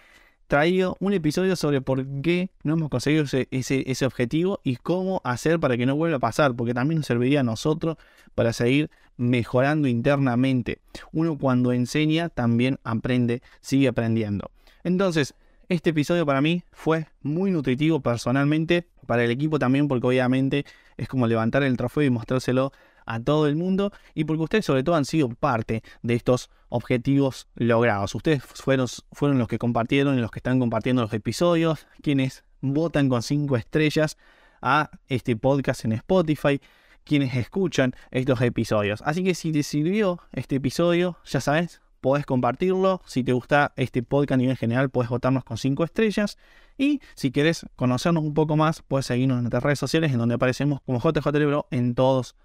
traído 0.46 0.96
un 1.00 1.14
episodio 1.14 1.56
sobre 1.56 1.82
por 1.82 2.06
qué 2.22 2.52
no 2.64 2.74
hemos 2.74 2.90
conseguido 2.90 3.24
ese, 3.24 4.06
objetivo 4.06 4.60
y 4.64 4.76
cómo 4.76 5.22
hacer 5.24 5.60
para 5.60 5.76
que 5.76 5.86
no 5.86 5.96
vuelva 5.96 6.18
a 6.18 6.20
pasar, 6.20 6.56
porque 6.56 6.74
también 6.74 7.00
nos 7.00 7.08
serviría 7.08 7.40
a 7.40 7.44
nosotros 7.44 7.98
para 8.36 8.54
seguir 8.54 8.92
mejorando 9.18 9.88
internamente. 9.88 10.82
Uno 11.14 11.38
cuando 11.38 11.72
enseña 11.72 12.30
también 12.30 12.80
aprende, 12.84 13.42
sigue 13.60 13.88
aprendiendo. 13.88 14.52
Entonces, 14.84 15.34
este 15.70 15.92
episodio 15.92 16.26
para 16.26 16.42
mí 16.42 16.64
fue 16.72 17.08
muy 17.22 17.50
nutritivo 17.50 18.02
personalmente, 18.02 18.88
para 19.08 19.24
el 19.24 19.32
equipo 19.32 19.58
también, 19.58 19.88
porque 19.88 20.06
obviamente 20.06 20.66
es 20.98 21.08
como 21.08 21.28
levantar 21.28 21.64
el 21.64 21.78
trofeo 21.78 22.04
y 22.04 22.10
mostrárselo 22.10 22.72
a 23.06 23.20
todo 23.20 23.48
el 23.48 23.56
mundo 23.56 23.92
y 24.14 24.24
porque 24.24 24.44
ustedes 24.44 24.66
sobre 24.66 24.84
todo 24.84 24.96
han 24.96 25.06
sido 25.06 25.30
parte 25.30 25.84
de 26.02 26.16
estos 26.16 26.50
objetivos 26.70 27.48
logrados. 27.56 28.16
Ustedes 28.16 28.44
fueron, 28.44 28.88
fueron 29.12 29.38
los 29.38 29.48
que 29.48 29.58
compartieron 29.58 30.18
y 30.18 30.22
los 30.22 30.32
que 30.32 30.40
están 30.40 30.60
compartiendo 30.60 31.02
los 31.02 31.14
episodios, 31.14 31.88
quienes 32.02 32.44
votan 32.62 33.10
con 33.10 33.22
cinco 33.22 33.58
estrellas 33.58 34.18
a 34.62 34.92
este 35.08 35.36
podcast 35.36 35.86
en 35.86 35.94
Spotify, 35.94 36.62
quienes 37.04 37.36
escuchan 37.36 37.94
estos 38.12 38.42
episodios. 38.42 39.02
Así 39.06 39.24
que 39.24 39.36
si 39.36 39.52
te 39.52 39.64
sirvió 39.64 40.20
este 40.32 40.58
episodio, 40.58 41.18
ya 41.26 41.42
sabes, 41.42 41.82
podés 42.00 42.26
compartirlo. 42.26 43.02
Si 43.06 43.24
te 43.24 43.34
gusta 43.34 43.74
este 43.76 44.04
podcast 44.04 44.34
a 44.34 44.38
nivel 44.38 44.58
general, 44.58 44.90
puedes 44.90 45.10
votarnos 45.10 45.44
con 45.44 45.58
cinco 45.58 45.84
estrellas. 45.84 46.38
Y 46.78 47.02
si 47.16 47.32
quieres 47.32 47.66
conocernos 47.76 48.24
un 48.24 48.34
poco 48.34 48.58
más, 48.58 48.82
puedes 48.82 49.06
seguirnos 49.06 49.38
en 49.38 49.44
nuestras 49.44 49.64
redes 49.64 49.80
sociales 49.80 50.12
en 50.12 50.18
donde 50.18 50.36
aparecemos 50.36 50.82
como 50.82 51.00
JJ 51.00 51.66
en 51.72 51.96
todos 51.96 52.36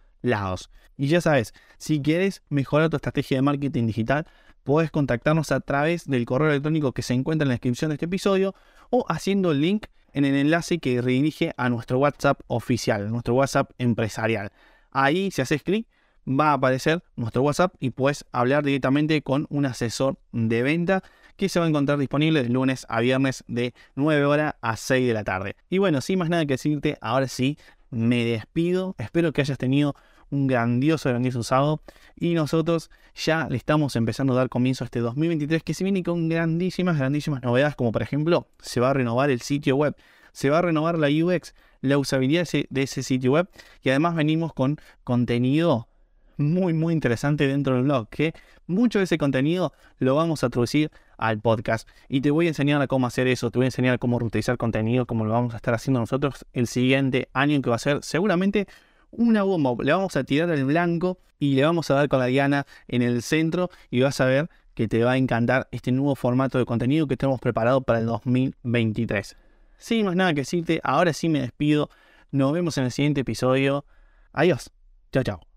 Y 0.97 1.09
ya 1.09 1.21
sabes, 1.21 1.55
si 1.79 2.01
quieres 2.01 2.43
mejorar 2.49 2.91
tu 2.91 2.97
estrategia 2.97 3.39
de 3.39 3.43
marketing 3.43 3.87
digital, 3.87 4.27
puedes 4.65 4.91
contactarnos 4.91 5.53
a 5.53 5.61
través 5.61 6.07
del 6.07 6.25
correo 6.27 6.51
electrónico 6.51 6.93
que 6.93 7.03
se 7.03 7.15
encuentra 7.15 7.45
en 7.45 7.49
la 7.49 7.55
descripción 7.55 7.91
de 7.91 7.95
este 7.95 8.07
episodio 8.07 8.55
o 8.91 9.05
haciendo 9.09 9.53
el 9.53 9.61
link 9.61 9.87
en 10.13 10.25
el 10.25 10.35
enlace 10.35 10.79
que 10.79 11.01
redirige 11.03 11.53
a 11.57 11.69
nuestro 11.69 11.99
WhatsApp 11.99 12.41
oficial, 12.47 13.11
nuestro 13.11 13.35
WhatsApp 13.35 13.71
empresarial. 13.79 14.51
Ahí, 14.91 15.31
si 15.31 15.43
haces 15.43 15.63
clic, 15.63 15.87
va 16.27 16.51
a 16.51 16.55
aparecer 16.55 17.03
nuestro 17.15 17.43
WhatsApp 17.43 17.75
y 17.79 17.91
puedes 17.91 18.25
hablar 18.33 18.65
directamente 18.65 19.23
con 19.23 19.47
un 19.51 19.67
asesor 19.67 20.19
de 20.33 20.63
venta 20.63 21.03
que 21.37 21.49
se 21.49 21.59
va 21.59 21.67
a 21.67 21.69
encontrar 21.69 21.99
disponible 21.99 22.43
de 22.43 22.49
lunes 22.49 22.87
a 22.89 23.01
viernes 23.01 23.45
de 23.47 23.75
9 23.95 24.25
horas 24.25 24.55
a 24.63 24.77
6 24.77 25.07
de 25.07 25.15
la 25.15 25.23
tarde. 25.23 25.57
Y 25.69 25.79
bueno, 25.79 26.01
sin 26.01 26.19
más 26.19 26.31
nada 26.31 26.47
que 26.47 26.55
decirte, 26.55 26.97
ahora 27.01 27.29
sí, 27.29 27.59
me 27.91 28.25
despido. 28.25 28.95
Espero 28.99 29.33
que 29.33 29.41
hayas 29.41 29.59
tenido 29.59 29.95
un 30.31 30.47
grandioso, 30.47 31.09
grandioso 31.09 31.43
sábado. 31.43 31.83
Y 32.17 32.35
nosotros 32.35 32.91
ya 33.15 33.49
le 33.49 33.57
estamos 33.57 33.97
empezando 33.97 34.33
a 34.33 34.37
dar 34.37 34.49
comienzo 34.49 34.85
a 34.85 34.87
este 34.87 35.01
2023 35.01 35.63
que 35.63 35.75
se 35.75 35.85
viene 35.85 36.03
con 36.03 36.29
grandísimas, 36.29 36.99
grandísimas 36.99 37.43
novedades, 37.43 37.77
como 37.77 37.93
por 37.93 38.03
ejemplo, 38.03 38.49
se 38.61 38.81
va 38.81 38.91
a 38.91 38.95
renovar 38.95 39.31
el 39.31 39.41
sitio 39.41 39.77
web, 39.77 39.97
se 40.33 40.51
va 40.51 40.59
a 40.59 40.63
renovar 40.63 40.99
la 40.99 41.09
UX, 41.09 41.55
la 41.81 41.99
usabilidad 41.99 42.47
de 42.69 42.83
ese 42.83 43.03
sitio 43.03 43.33
web 43.33 43.49
y 43.83 43.91
además 43.91 44.15
venimos 44.15 44.53
con 44.53 44.79
contenido 45.05 45.89
muy, 46.37 46.75
muy 46.75 46.93
interesante 46.93 47.47
dentro 47.47 47.75
del 47.75 47.85
blog, 47.85 48.09
que 48.09 48.35
mucho 48.67 48.99
de 48.99 49.05
ese 49.05 49.19
contenido 49.19 49.73
lo 49.99 50.15
vamos 50.15 50.45
a 50.45 50.51
traducir 50.51 50.91
al 51.17 51.41
podcast. 51.41 51.89
Y 52.09 52.21
te 52.21 52.31
voy 52.31 52.47
a 52.47 52.49
enseñar 52.49 52.87
cómo 52.89 53.07
hacer 53.07 53.27
eso, 53.27 53.51
te 53.51 53.59
voy 53.59 53.65
a 53.65 53.69
enseñar 53.69 53.99
cómo 53.99 54.19
reutilizar 54.19 54.57
contenido, 54.57 55.07
como 55.07 55.25
lo 55.25 55.33
vamos 55.33 55.55
a 55.55 55.57
estar 55.57 55.75
haciendo 55.75 56.01
nosotros 56.01 56.47
el 56.53 56.67
siguiente 56.67 57.29
año, 57.33 57.61
que 57.63 57.71
va 57.71 57.77
a 57.77 57.81
ser 57.81 58.03
seguramente 58.03 58.67
una 59.11 59.43
bomba. 59.43 59.75
Le 59.83 59.93
vamos 59.93 60.17
a 60.17 60.25
tirar 60.25 60.51
el 60.51 60.65
blanco 60.65 61.19
y 61.39 61.55
le 61.55 61.65
vamos 61.65 61.91
a 61.91 61.95
dar 61.95 62.09
con 62.09 62.19
la 62.19 62.27
diana 62.27 62.67
en 62.89 63.03
el 63.03 63.23
centro 63.23 63.71
y 63.91 64.01
vas 64.01 64.21
a 64.21 64.27
ver 64.27 64.49
que 64.75 64.89
te 64.89 65.03
va 65.03 65.13
a 65.13 65.17
encantar 65.17 65.69
este 65.71 65.91
nuevo 65.91 66.15
formato 66.15 66.59
de 66.59 66.67
contenido 66.67 67.07
que 67.07 67.17
tenemos 67.17 67.41
preparado 67.41 67.81
para 67.81 67.99
el 67.99 68.07
2023. 68.07 69.37
Sin 69.79 70.07
más 70.07 70.17
nada 70.17 70.35
que 70.35 70.43
decirte, 70.43 70.81
ahora 70.85 71.13
sí 71.13 71.29
me 71.29 71.41
despido. 71.41 71.91
Nos 72.31 72.53
vemos 72.53 72.77
en 72.79 72.85
el 72.85 72.91
siguiente 72.91 73.23
episodio. 73.23 73.85
Adiós. 74.33 74.71
Chao, 75.13 75.23
chao. 75.23 75.56